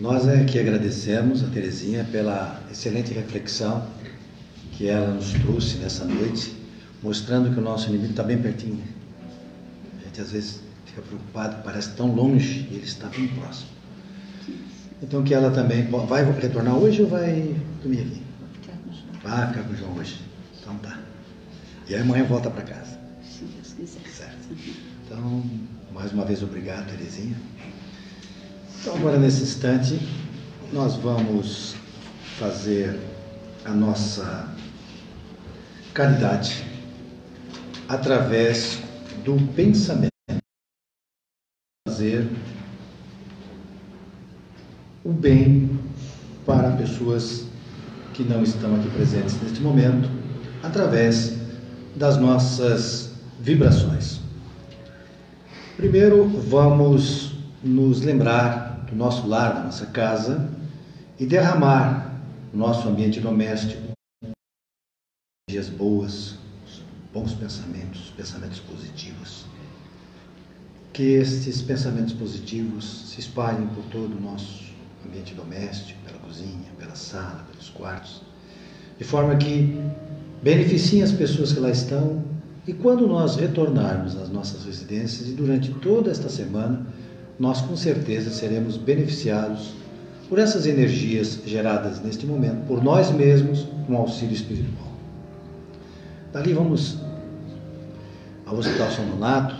Nós 0.00 0.28
é 0.28 0.44
que 0.44 0.58
agradecemos 0.60 1.42
a 1.42 1.48
Terezinha 1.48 2.06
pela 2.10 2.62
excelente 2.70 3.12
reflexão 3.12 3.84
que 4.72 4.86
ela 4.86 5.12
nos 5.12 5.32
trouxe 5.32 5.76
nessa 5.78 6.04
noite, 6.04 6.56
mostrando 7.02 7.52
que 7.52 7.58
o 7.58 7.62
nosso 7.62 7.88
inimigo 7.88 8.12
está 8.12 8.22
bem 8.22 8.38
pertinho. 8.38 8.80
A 10.00 10.04
gente 10.04 10.20
às 10.20 10.30
vezes 10.30 10.60
fica 10.86 11.02
preocupado, 11.02 11.62
parece 11.64 11.90
tão 11.90 12.14
longe 12.14 12.68
e 12.70 12.76
ele 12.76 12.84
está 12.84 13.08
bem 13.08 13.26
próximo. 13.26 13.70
Então 15.02 15.24
que 15.24 15.34
ela 15.34 15.50
também 15.50 15.82
vai 16.06 16.24
retornar 16.24 16.76
hoje 16.76 17.02
ou 17.02 17.08
vai 17.08 17.56
dormir 17.82 18.00
aqui? 18.02 18.27
Vai 19.22 19.48
ficar 19.48 19.62
com 19.64 19.72
o 19.72 19.76
João 19.76 19.94
hoje. 19.94 20.20
Então 20.60 20.76
tá. 20.78 20.98
E 21.88 21.94
aí 21.94 22.00
amanhã 22.00 22.24
volta 22.24 22.50
para 22.50 22.62
casa. 22.62 22.98
Se 23.22 23.44
Deus 23.44 23.72
quiser. 23.72 24.08
Certo. 24.08 24.48
Então, 25.04 25.42
mais 25.92 26.12
uma 26.12 26.24
vez 26.24 26.42
obrigado, 26.42 26.90
Terezinha. 26.90 27.36
Então, 28.80 28.96
agora 28.96 29.18
nesse 29.18 29.42
instante, 29.42 29.98
nós 30.72 30.96
vamos 30.96 31.74
fazer 32.38 32.98
a 33.64 33.70
nossa 33.70 34.54
caridade 35.94 36.64
através 37.88 38.78
do 39.24 39.36
pensamento. 39.54 40.12
Fazer 41.88 42.28
o 45.04 45.12
bem 45.12 45.80
para 46.44 46.76
pessoas 46.76 47.46
que 48.18 48.24
não 48.24 48.42
estão 48.42 48.74
aqui 48.74 48.90
presentes 48.90 49.40
neste 49.40 49.60
momento, 49.60 50.10
através 50.60 51.38
das 51.94 52.16
nossas 52.16 53.12
vibrações. 53.38 54.18
Primeiro, 55.76 56.26
vamos 56.26 57.36
nos 57.62 58.02
lembrar 58.02 58.86
do 58.90 58.96
nosso 58.96 59.24
lar, 59.28 59.54
da 59.54 59.62
nossa 59.62 59.86
casa 59.86 60.50
e 61.16 61.24
derramar 61.24 62.20
no 62.52 62.58
nosso 62.58 62.88
ambiente 62.88 63.20
doméstico 63.20 63.92
dias 65.48 65.68
boas, 65.68 66.34
bons 67.14 67.34
pensamentos, 67.34 68.12
pensamentos 68.16 68.58
positivos. 68.58 69.44
Que 70.92 71.04
estes 71.04 71.62
pensamentos 71.62 72.14
positivos 72.14 73.12
se 73.12 73.20
espalhem 73.20 73.68
por 73.68 73.84
todo 73.84 74.16
o 74.16 74.20
nosso 74.20 74.72
ambiente 75.06 75.34
doméstico, 75.34 76.00
pela 76.04 76.17
cozinha, 76.38 76.70
pela 76.78 76.94
sala, 76.94 77.44
pelos 77.50 77.68
quartos, 77.70 78.22
de 78.96 79.04
forma 79.04 79.36
que 79.36 79.78
beneficiem 80.42 81.02
as 81.02 81.12
pessoas 81.12 81.52
que 81.52 81.60
lá 81.60 81.70
estão 81.70 82.22
e 82.66 82.72
quando 82.72 83.06
nós 83.06 83.36
retornarmos 83.36 84.16
às 84.16 84.28
nossas 84.28 84.64
residências 84.64 85.28
e 85.28 85.32
durante 85.32 85.72
toda 85.74 86.10
esta 86.10 86.28
semana, 86.28 86.86
nós 87.38 87.60
com 87.60 87.76
certeza 87.76 88.30
seremos 88.30 88.76
beneficiados 88.76 89.72
por 90.28 90.38
essas 90.38 90.66
energias 90.66 91.40
geradas 91.46 92.00
neste 92.02 92.26
momento, 92.26 92.66
por 92.66 92.82
nós 92.82 93.10
mesmos, 93.10 93.66
com 93.86 93.96
auxílio 93.96 94.34
espiritual. 94.34 94.92
Dali 96.32 96.52
vamos 96.52 96.98
ao 98.44 98.56
Hospital 98.56 98.90
São 98.90 99.08
Donato, 99.08 99.56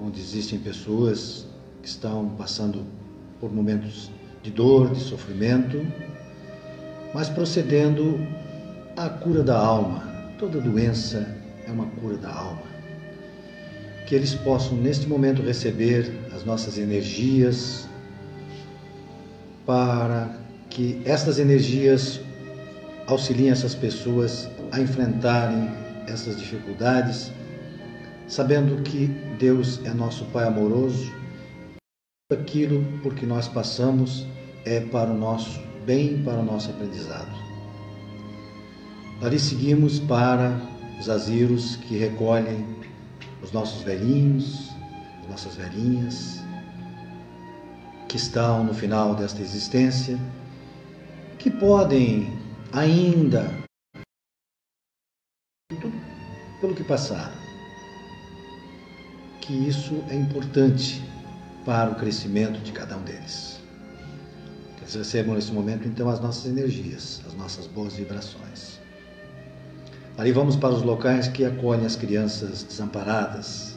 onde 0.00 0.20
existem 0.20 0.58
pessoas 0.60 1.46
que 1.82 1.88
estão 1.88 2.28
passando 2.38 2.84
por 3.40 3.52
momentos 3.52 4.08
de 4.46 4.52
dor, 4.52 4.90
de 4.90 5.00
sofrimento, 5.00 5.84
mas 7.12 7.28
procedendo 7.28 8.18
à 8.96 9.08
cura 9.08 9.42
da 9.42 9.58
alma. 9.58 10.02
Toda 10.38 10.60
doença 10.60 11.26
é 11.66 11.70
uma 11.70 11.86
cura 11.86 12.16
da 12.16 12.32
alma 12.32 12.76
que 14.06 14.14
eles 14.14 14.34
possam 14.34 14.78
neste 14.78 15.08
momento 15.08 15.42
receber 15.42 16.12
as 16.32 16.44
nossas 16.44 16.78
energias 16.78 17.88
para 19.66 20.30
que 20.70 21.02
estas 21.04 21.40
energias 21.40 22.20
auxiliem 23.08 23.50
essas 23.50 23.74
pessoas 23.74 24.48
a 24.70 24.80
enfrentarem 24.80 25.68
essas 26.06 26.36
dificuldades, 26.38 27.32
sabendo 28.28 28.80
que 28.82 29.08
Deus 29.40 29.80
é 29.84 29.92
nosso 29.92 30.24
Pai 30.26 30.46
amoroso, 30.46 31.12
aquilo 32.32 32.84
por 33.02 33.12
que 33.14 33.26
nós 33.26 33.48
passamos 33.48 34.24
é 34.66 34.80
para 34.80 35.10
o 35.10 35.16
nosso 35.16 35.60
bem, 35.86 36.22
para 36.24 36.40
o 36.40 36.44
nosso 36.44 36.70
aprendizado. 36.70 37.30
Dali 39.20 39.38
seguimos 39.38 40.00
para 40.00 40.60
os 40.98 41.08
asilos 41.08 41.76
que 41.76 41.96
recolhem 41.96 42.66
os 43.42 43.52
nossos 43.52 43.82
velhinhos, 43.82 44.70
as 45.22 45.30
nossas 45.30 45.54
velhinhas, 45.54 46.40
que 48.08 48.16
estão 48.16 48.64
no 48.64 48.74
final 48.74 49.14
desta 49.14 49.40
existência, 49.40 50.18
que 51.38 51.50
podem 51.50 52.28
ainda 52.72 53.48
pelo 56.60 56.74
que 56.74 56.84
passaram. 56.84 57.36
Que 59.40 59.52
isso 59.52 60.02
é 60.08 60.14
importante 60.16 61.02
para 61.64 61.90
o 61.90 61.94
crescimento 61.94 62.58
de 62.60 62.72
cada 62.72 62.96
um 62.96 63.02
deles. 63.02 63.55
Recebam 64.94 65.34
nesse 65.34 65.52
momento 65.52 65.86
então 65.86 66.08
as 66.08 66.20
nossas 66.20 66.46
energias, 66.46 67.22
as 67.26 67.34
nossas 67.34 67.66
boas 67.66 67.94
vibrações. 67.94 68.78
Ali 70.16 70.32
vamos 70.32 70.56
para 70.56 70.74
os 70.74 70.82
locais 70.82 71.28
que 71.28 71.44
acolhem 71.44 71.84
as 71.84 71.96
crianças 71.96 72.62
desamparadas, 72.62 73.76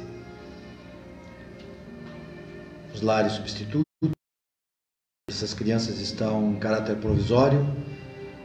os 2.94 3.02
lares 3.02 3.34
substitutos. 3.34 3.84
Essas 5.30 5.54
crianças 5.54 6.00
estão 6.00 6.54
em 6.54 6.60
caráter 6.60 6.96
provisório, 6.98 7.66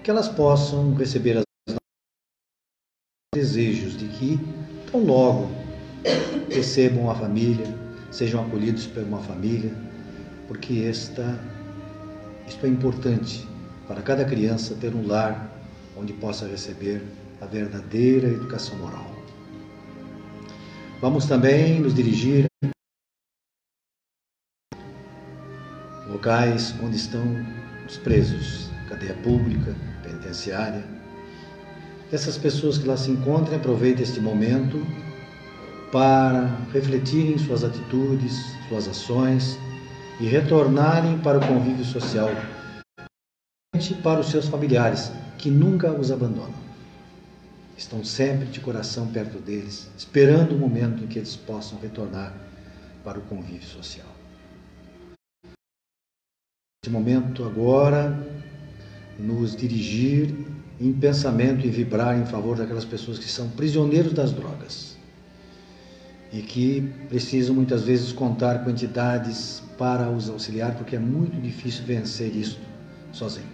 que 0.03 0.11
elas 0.11 0.29
possam 0.29 0.95
receber 0.95 1.39
os 1.39 1.77
desejos 3.35 3.97
de 3.97 4.09
que, 4.09 4.39
tão 4.91 5.05
logo, 5.05 5.49
recebam 6.51 7.11
a 7.11 7.15
família, 7.15 7.67
sejam 8.11 8.45
acolhidos 8.45 8.87
por 8.87 9.03
uma 9.03 9.23
família, 9.23 9.75
porque 10.47 10.85
esta, 10.89 11.39
isto 12.47 12.67
é 12.67 12.69
importante 12.69 13.47
para 13.87 14.03
cada 14.03 14.25
criança 14.25 14.75
ter 14.75 14.95
um 14.95 15.07
lar 15.07 15.51
onde 15.97 16.13
possa 16.13 16.47
receber 16.47 17.03
a 17.41 17.47
verdadeira 17.47 18.29
educação 18.29 18.77
moral. 18.79 19.11
Vamos 21.01 21.27
também 21.27 21.81
nos 21.81 21.95
dirigir 21.95 22.47
a 22.63 22.69
locais 26.09 26.75
onde 26.83 26.97
estão 26.97 27.23
os 27.87 27.97
presos, 27.99 28.71
cadeia 28.89 29.15
pública, 29.15 29.75
penitenciária. 30.03 30.83
Essas 32.13 32.39
pessoas 32.39 32.79
que 32.79 32.87
lá 32.87 32.97
se 32.97 33.11
encontram 33.11 33.57
aproveitem 33.57 34.03
este 34.03 34.21
momento 34.21 34.87
para 35.93 36.47
refletirem 36.73 37.39
suas 37.39 37.65
atitudes, 37.65 38.35
suas 38.69 38.89
ações 38.89 39.59
e 40.21 40.27
retornarem 40.27 41.19
para 41.19 41.39
o 41.39 41.47
convívio 41.47 41.85
social, 41.85 42.31
para 44.03 44.21
os 44.21 44.31
seus 44.31 44.49
familiares 44.49 45.11
que 45.37 45.51
nunca 45.51 45.93
os 45.93 46.11
abandonam 46.11 46.65
estão 47.77 48.05
sempre 48.05 48.47
de 48.47 48.61
coração 48.61 49.09
perto 49.09 49.39
deles, 49.39 49.91
esperando 49.99 50.55
o 50.55 50.59
momento 50.59 51.03
em 51.03 51.07
que 51.07 51.19
eles 51.19 51.37
possam 51.37 51.79
retornar 51.81 52.33
para 53.03 53.19
o 53.19 53.23
convívio 53.23 53.67
social. 53.67 54.07
Nesse 56.85 56.93
momento 56.93 57.45
agora, 57.45 58.17
nos 59.19 59.57
dirigir 59.57 60.35
em 60.81 60.93
pensamento 60.93 61.67
e 61.67 61.71
vibrar 61.71 62.17
em 62.17 62.27
favor 62.27 62.57
daquelas 62.57 62.85
pessoas 62.85 63.19
que 63.19 63.29
são 63.29 63.49
prisioneiros 63.51 64.13
das 64.13 64.33
drogas 64.33 64.94
e 66.35 66.43
que 66.43 66.81
precisam 67.09 67.55
muitas 67.55 67.85
vezes 67.85 68.11
contar 68.13 68.65
com 68.65 68.71
entidades 68.71 69.63
para 69.79 70.11
os 70.11 70.29
auxiliar, 70.29 70.75
porque 70.75 70.97
é 70.97 70.99
muito 70.99 71.41
difícil 71.41 71.85
vencer 71.85 72.35
isso 72.35 72.59
sozinho. 73.13 73.47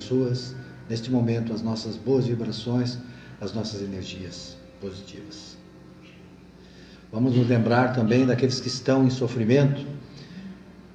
Pessoas 0.00 0.54
neste 0.88 1.10
momento 1.10 1.52
as 1.52 1.62
nossas 1.62 1.96
boas 1.96 2.28
vibrações, 2.28 2.96
as 3.40 3.52
nossas 3.52 3.82
energias 3.82 4.56
positivas. 4.80 5.58
Vamos 7.10 7.34
nos 7.34 7.48
lembrar 7.48 7.92
também 7.92 8.24
daqueles 8.24 8.60
que 8.60 8.68
estão 8.68 9.04
em 9.04 9.10
sofrimento 9.10 9.84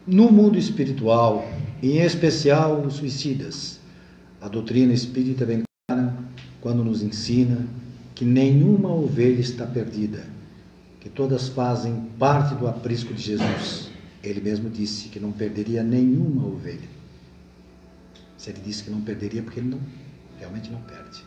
no 0.08 0.32
mundo 0.32 0.58
espiritual, 0.58 1.46
em 1.84 1.98
especial 1.98 2.82
os 2.82 2.96
suicidas. 2.96 3.82
A 4.40 4.48
doutrina 4.48 4.94
espírita 4.94 5.46
bem 5.46 5.64
clara 5.90 6.16
quando 6.62 6.86
nos 6.86 7.04
ensina 7.04 7.85
que 8.16 8.24
nenhuma 8.24 8.90
ovelha 8.90 9.42
está 9.42 9.68
perdida, 9.68 10.26
que 11.02 11.10
todas 11.10 11.50
fazem 11.50 12.10
parte 12.18 12.56
do 12.56 12.66
aprisco 12.66 13.14
de 13.14 13.22
Jesus. 13.22 13.92
Ele 14.24 14.40
mesmo 14.40 14.70
disse 14.70 15.10
que 15.10 15.20
não 15.20 15.32
perderia 15.32 15.84
nenhuma 15.84 16.48
ovelha. 16.48 16.88
Se 18.38 18.50
ele 18.50 18.62
disse 18.62 18.84
que 18.84 18.90
não 18.90 19.02
perderia, 19.02 19.44
porque 19.44 19.60
ele 19.60 19.70
não, 19.70 19.82
realmente 20.40 20.72
não 20.72 20.82
perde. 20.84 21.24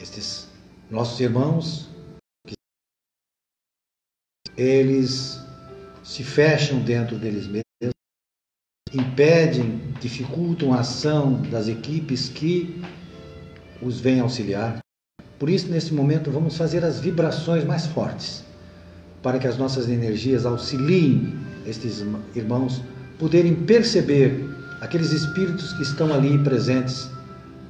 Estes 0.00 0.48
nossos 0.90 1.20
irmãos, 1.20 1.88
eles 4.56 5.38
se 6.02 6.24
fecham 6.24 6.82
dentro 6.82 7.18
deles 7.18 7.46
mesmos, 7.46 7.64
impedem, 8.92 9.92
dificultam 10.00 10.72
a 10.72 10.80
ação 10.80 11.42
das 11.42 11.68
equipes 11.68 12.28
que 12.28 12.82
os 13.82 14.00
vêm 14.00 14.20
auxiliar. 14.20 14.83
Por 15.44 15.50
isso, 15.50 15.70
nesse 15.70 15.92
momento, 15.92 16.30
vamos 16.30 16.56
fazer 16.56 16.82
as 16.86 17.00
vibrações 17.00 17.64
mais 17.64 17.84
fortes, 17.84 18.42
para 19.22 19.38
que 19.38 19.46
as 19.46 19.58
nossas 19.58 19.90
energias 19.90 20.46
auxiliem 20.46 21.34
estes 21.66 22.02
irmãos 22.34 22.80
poderem 23.18 23.54
perceber 23.54 24.42
aqueles 24.80 25.12
espíritos 25.12 25.74
que 25.74 25.82
estão 25.82 26.14
ali 26.14 26.42
presentes 26.42 27.10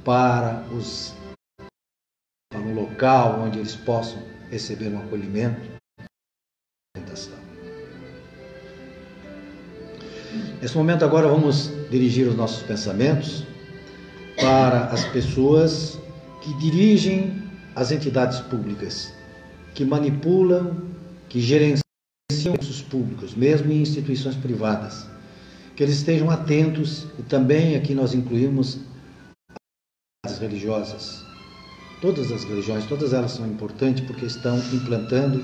para 0.05 0.63
os 0.71 1.13
para 2.49 2.61
um 2.61 2.75
local 2.75 3.41
onde 3.41 3.59
eles 3.59 3.75
possam 3.75 4.23
receber 4.49 4.87
um 4.87 4.99
acolhimento, 4.99 5.59
Nesse 10.61 10.77
momento 10.77 11.03
agora 11.03 11.27
vamos 11.27 11.69
dirigir 11.91 12.25
os 12.25 12.37
nossos 12.37 12.63
pensamentos 12.63 13.43
para 14.39 14.85
as 14.85 15.03
pessoas 15.09 15.99
que 16.41 16.53
dirigem 16.53 17.44
as 17.75 17.91
entidades 17.91 18.39
públicas, 18.39 19.13
que 19.73 19.83
manipulam, 19.83 20.77
que 21.27 21.41
gerenciam 21.41 21.81
recursos 22.53 22.81
públicos, 22.81 23.35
mesmo 23.35 23.71
em 23.71 23.81
instituições 23.81 24.35
privadas 24.35 25.05
que 25.75 25.83
eles 25.83 25.95
estejam 25.95 26.31
atentos 26.31 27.05
e 27.19 27.23
também 27.23 27.75
aqui 27.75 27.93
nós 27.93 28.13
incluímos 28.13 28.79
as 30.25 30.39
religiosas. 30.39 31.23
Todas 32.01 32.31
as 32.31 32.43
religiões, 32.43 32.85
todas 32.85 33.13
elas 33.13 33.31
são 33.31 33.45
importantes 33.45 34.05
porque 34.05 34.25
estão 34.25 34.57
implantando 34.73 35.43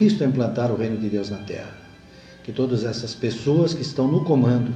Cristo 0.00 0.24
a 0.24 0.26
implantar 0.26 0.72
o 0.72 0.76
reino 0.76 0.96
de 0.98 1.08
Deus 1.08 1.30
na 1.30 1.38
terra. 1.38 1.76
Que 2.42 2.52
todas 2.52 2.84
essas 2.84 3.14
pessoas 3.14 3.74
que 3.74 3.82
estão 3.82 4.08
no 4.08 4.24
comando 4.24 4.72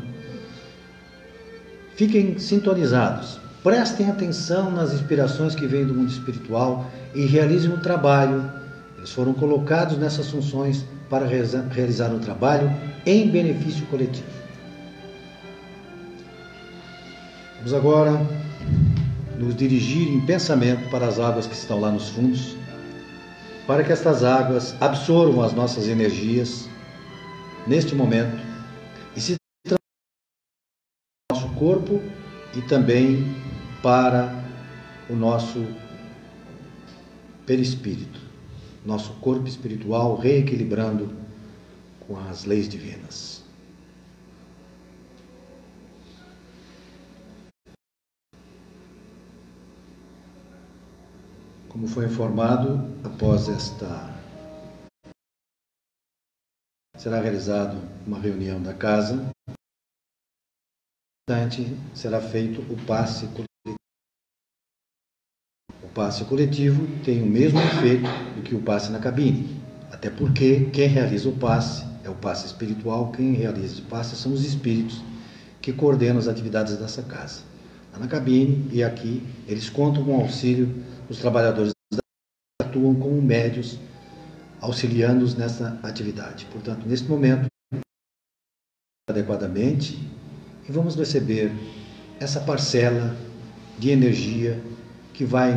fiquem 1.97 2.39
sintonizados, 2.39 3.41
prestem 3.65 4.11
atenção 4.11 4.71
nas 4.71 4.93
inspirações 4.93 5.55
que 5.55 5.67
vêm 5.67 5.87
do 5.87 5.95
mundo 5.95 6.11
espiritual 6.11 6.87
e 7.15 7.25
realizem 7.25 7.73
o 7.73 7.81
trabalho. 7.81 8.53
Eles 8.99 9.11
foram 9.11 9.33
colocados 9.33 9.97
nessas 9.97 10.29
funções 10.29 10.85
para 11.09 11.27
realizar 11.27 12.13
o 12.13 12.21
trabalho 12.21 12.71
em 13.07 13.31
benefício 13.31 13.87
coletivo. 13.87 14.27
Vamos 17.57 17.73
agora 17.73 18.13
nos 19.39 19.57
dirigir 19.57 20.09
em 20.09 20.21
pensamento 20.27 20.91
para 20.91 21.07
as 21.07 21.19
águas 21.19 21.47
que 21.47 21.55
estão 21.55 21.81
lá 21.81 21.91
nos 21.91 22.11
fundos, 22.11 22.55
para 23.67 23.83
que 23.83 23.93
estas 23.93 24.23
águas 24.23 24.75
absorvam 24.79 25.43
as 25.43 25.55
nossas 25.55 25.89
energias 25.89 26.69
neste 27.67 27.95
momento 27.95 28.39
e 29.17 29.21
se 29.23 29.37
transformem 29.67 29.81
no 31.31 31.37
nosso 31.37 31.49
corpo 31.55 32.03
e 32.55 32.61
também 32.63 33.25
para 33.85 34.33
o 35.11 35.15
nosso 35.15 35.59
perispírito, 37.45 38.19
nosso 38.83 39.13
corpo 39.21 39.47
espiritual 39.47 40.17
reequilibrando 40.17 41.15
com 42.07 42.19
as 42.19 42.47
leis 42.47 42.67
divinas. 42.67 43.45
Como 51.69 51.87
foi 51.87 52.07
informado, 52.07 52.91
após 53.05 53.51
esta 53.51 54.15
será 56.97 57.21
realizado 57.21 57.77
uma 58.07 58.19
reunião 58.19 58.63
da 58.63 58.73
casa. 58.73 59.29
Será 61.95 62.23
feito 62.23 62.63
o 62.73 62.87
passe 62.87 63.29
passe 65.95 66.25
coletivo 66.25 66.87
tem 67.05 67.23
o 67.23 67.27
mesmo 67.27 67.61
efeito 67.61 68.09
do 68.35 68.43
que 68.43 68.55
o 68.55 68.61
passe 68.61 68.91
na 68.91 68.99
cabine, 68.99 69.63
até 69.93 70.11
porque 70.11 70.69
quem 70.73 70.89
realiza 70.89 71.29
o 71.29 71.37
passe 71.37 71.87
é 72.03 72.11
o 72.11 72.15
passe 72.15 72.47
espiritual, 72.47 73.13
quem 73.13 73.33
realiza 73.33 73.81
o 73.81 73.85
passe 73.85 74.17
são 74.17 74.33
os 74.33 74.45
espíritos 74.45 75.03
que 75.63 75.73
coordenam 75.73 76.19
as 76.19 76.27
atividades 76.27 76.77
dessa 76.77 77.03
casa. 77.03 77.43
Lá 77.93 78.01
na 78.01 78.09
cabine 78.09 78.69
e 78.73 78.83
aqui 78.83 79.23
eles 79.47 79.71
contam 79.71 80.05
com 80.05 80.19
o 80.19 80.21
auxílio 80.21 80.67
dos 81.09 81.19
trabalhadores 81.19 81.73
que 81.93 82.01
atuam 82.61 82.95
como 82.97 83.23
médios 83.23 83.79
auxiliando-os 84.61 85.37
nessa 85.37 85.79
atividade. 85.83 86.47
Portanto, 86.47 86.89
neste 86.89 87.09
momento, 87.09 87.47
adequadamente, 89.09 89.97
e 90.69 90.73
vamos 90.73 90.97
receber 90.97 91.53
essa 92.19 92.41
parcela 92.41 93.15
de 93.79 93.91
energia 93.91 94.61
que 95.13 95.25
vai 95.25 95.53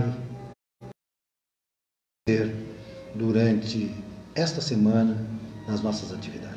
durante 3.15 3.89
esta 4.35 4.59
semana 4.61 5.17
nas 5.67 5.81
nossas 5.81 6.11
atividades. 6.11 6.56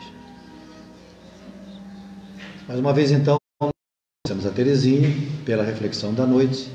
Mais 2.71 2.79
uma 2.79 2.93
vez, 2.93 3.11
então, 3.11 3.35
temos 4.25 4.45
a 4.45 4.49
Terezinha 4.49 5.09
pela 5.43 5.61
reflexão 5.61 6.13
da 6.13 6.25
noite 6.25 6.71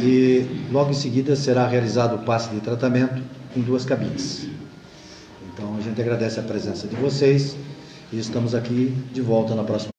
e 0.00 0.46
logo 0.70 0.90
em 0.90 0.94
seguida 0.94 1.34
será 1.34 1.66
realizado 1.66 2.14
o 2.14 2.24
passe 2.24 2.48
de 2.50 2.60
tratamento 2.60 3.20
em 3.56 3.60
duas 3.60 3.84
cabines. 3.84 4.46
Então, 5.52 5.76
a 5.76 5.80
gente 5.80 6.00
agradece 6.00 6.38
a 6.38 6.44
presença 6.44 6.86
de 6.86 6.94
vocês 6.94 7.56
e 8.12 8.20
estamos 8.20 8.54
aqui 8.54 8.96
de 9.12 9.20
volta 9.20 9.52
na 9.56 9.64
próxima 9.64 9.90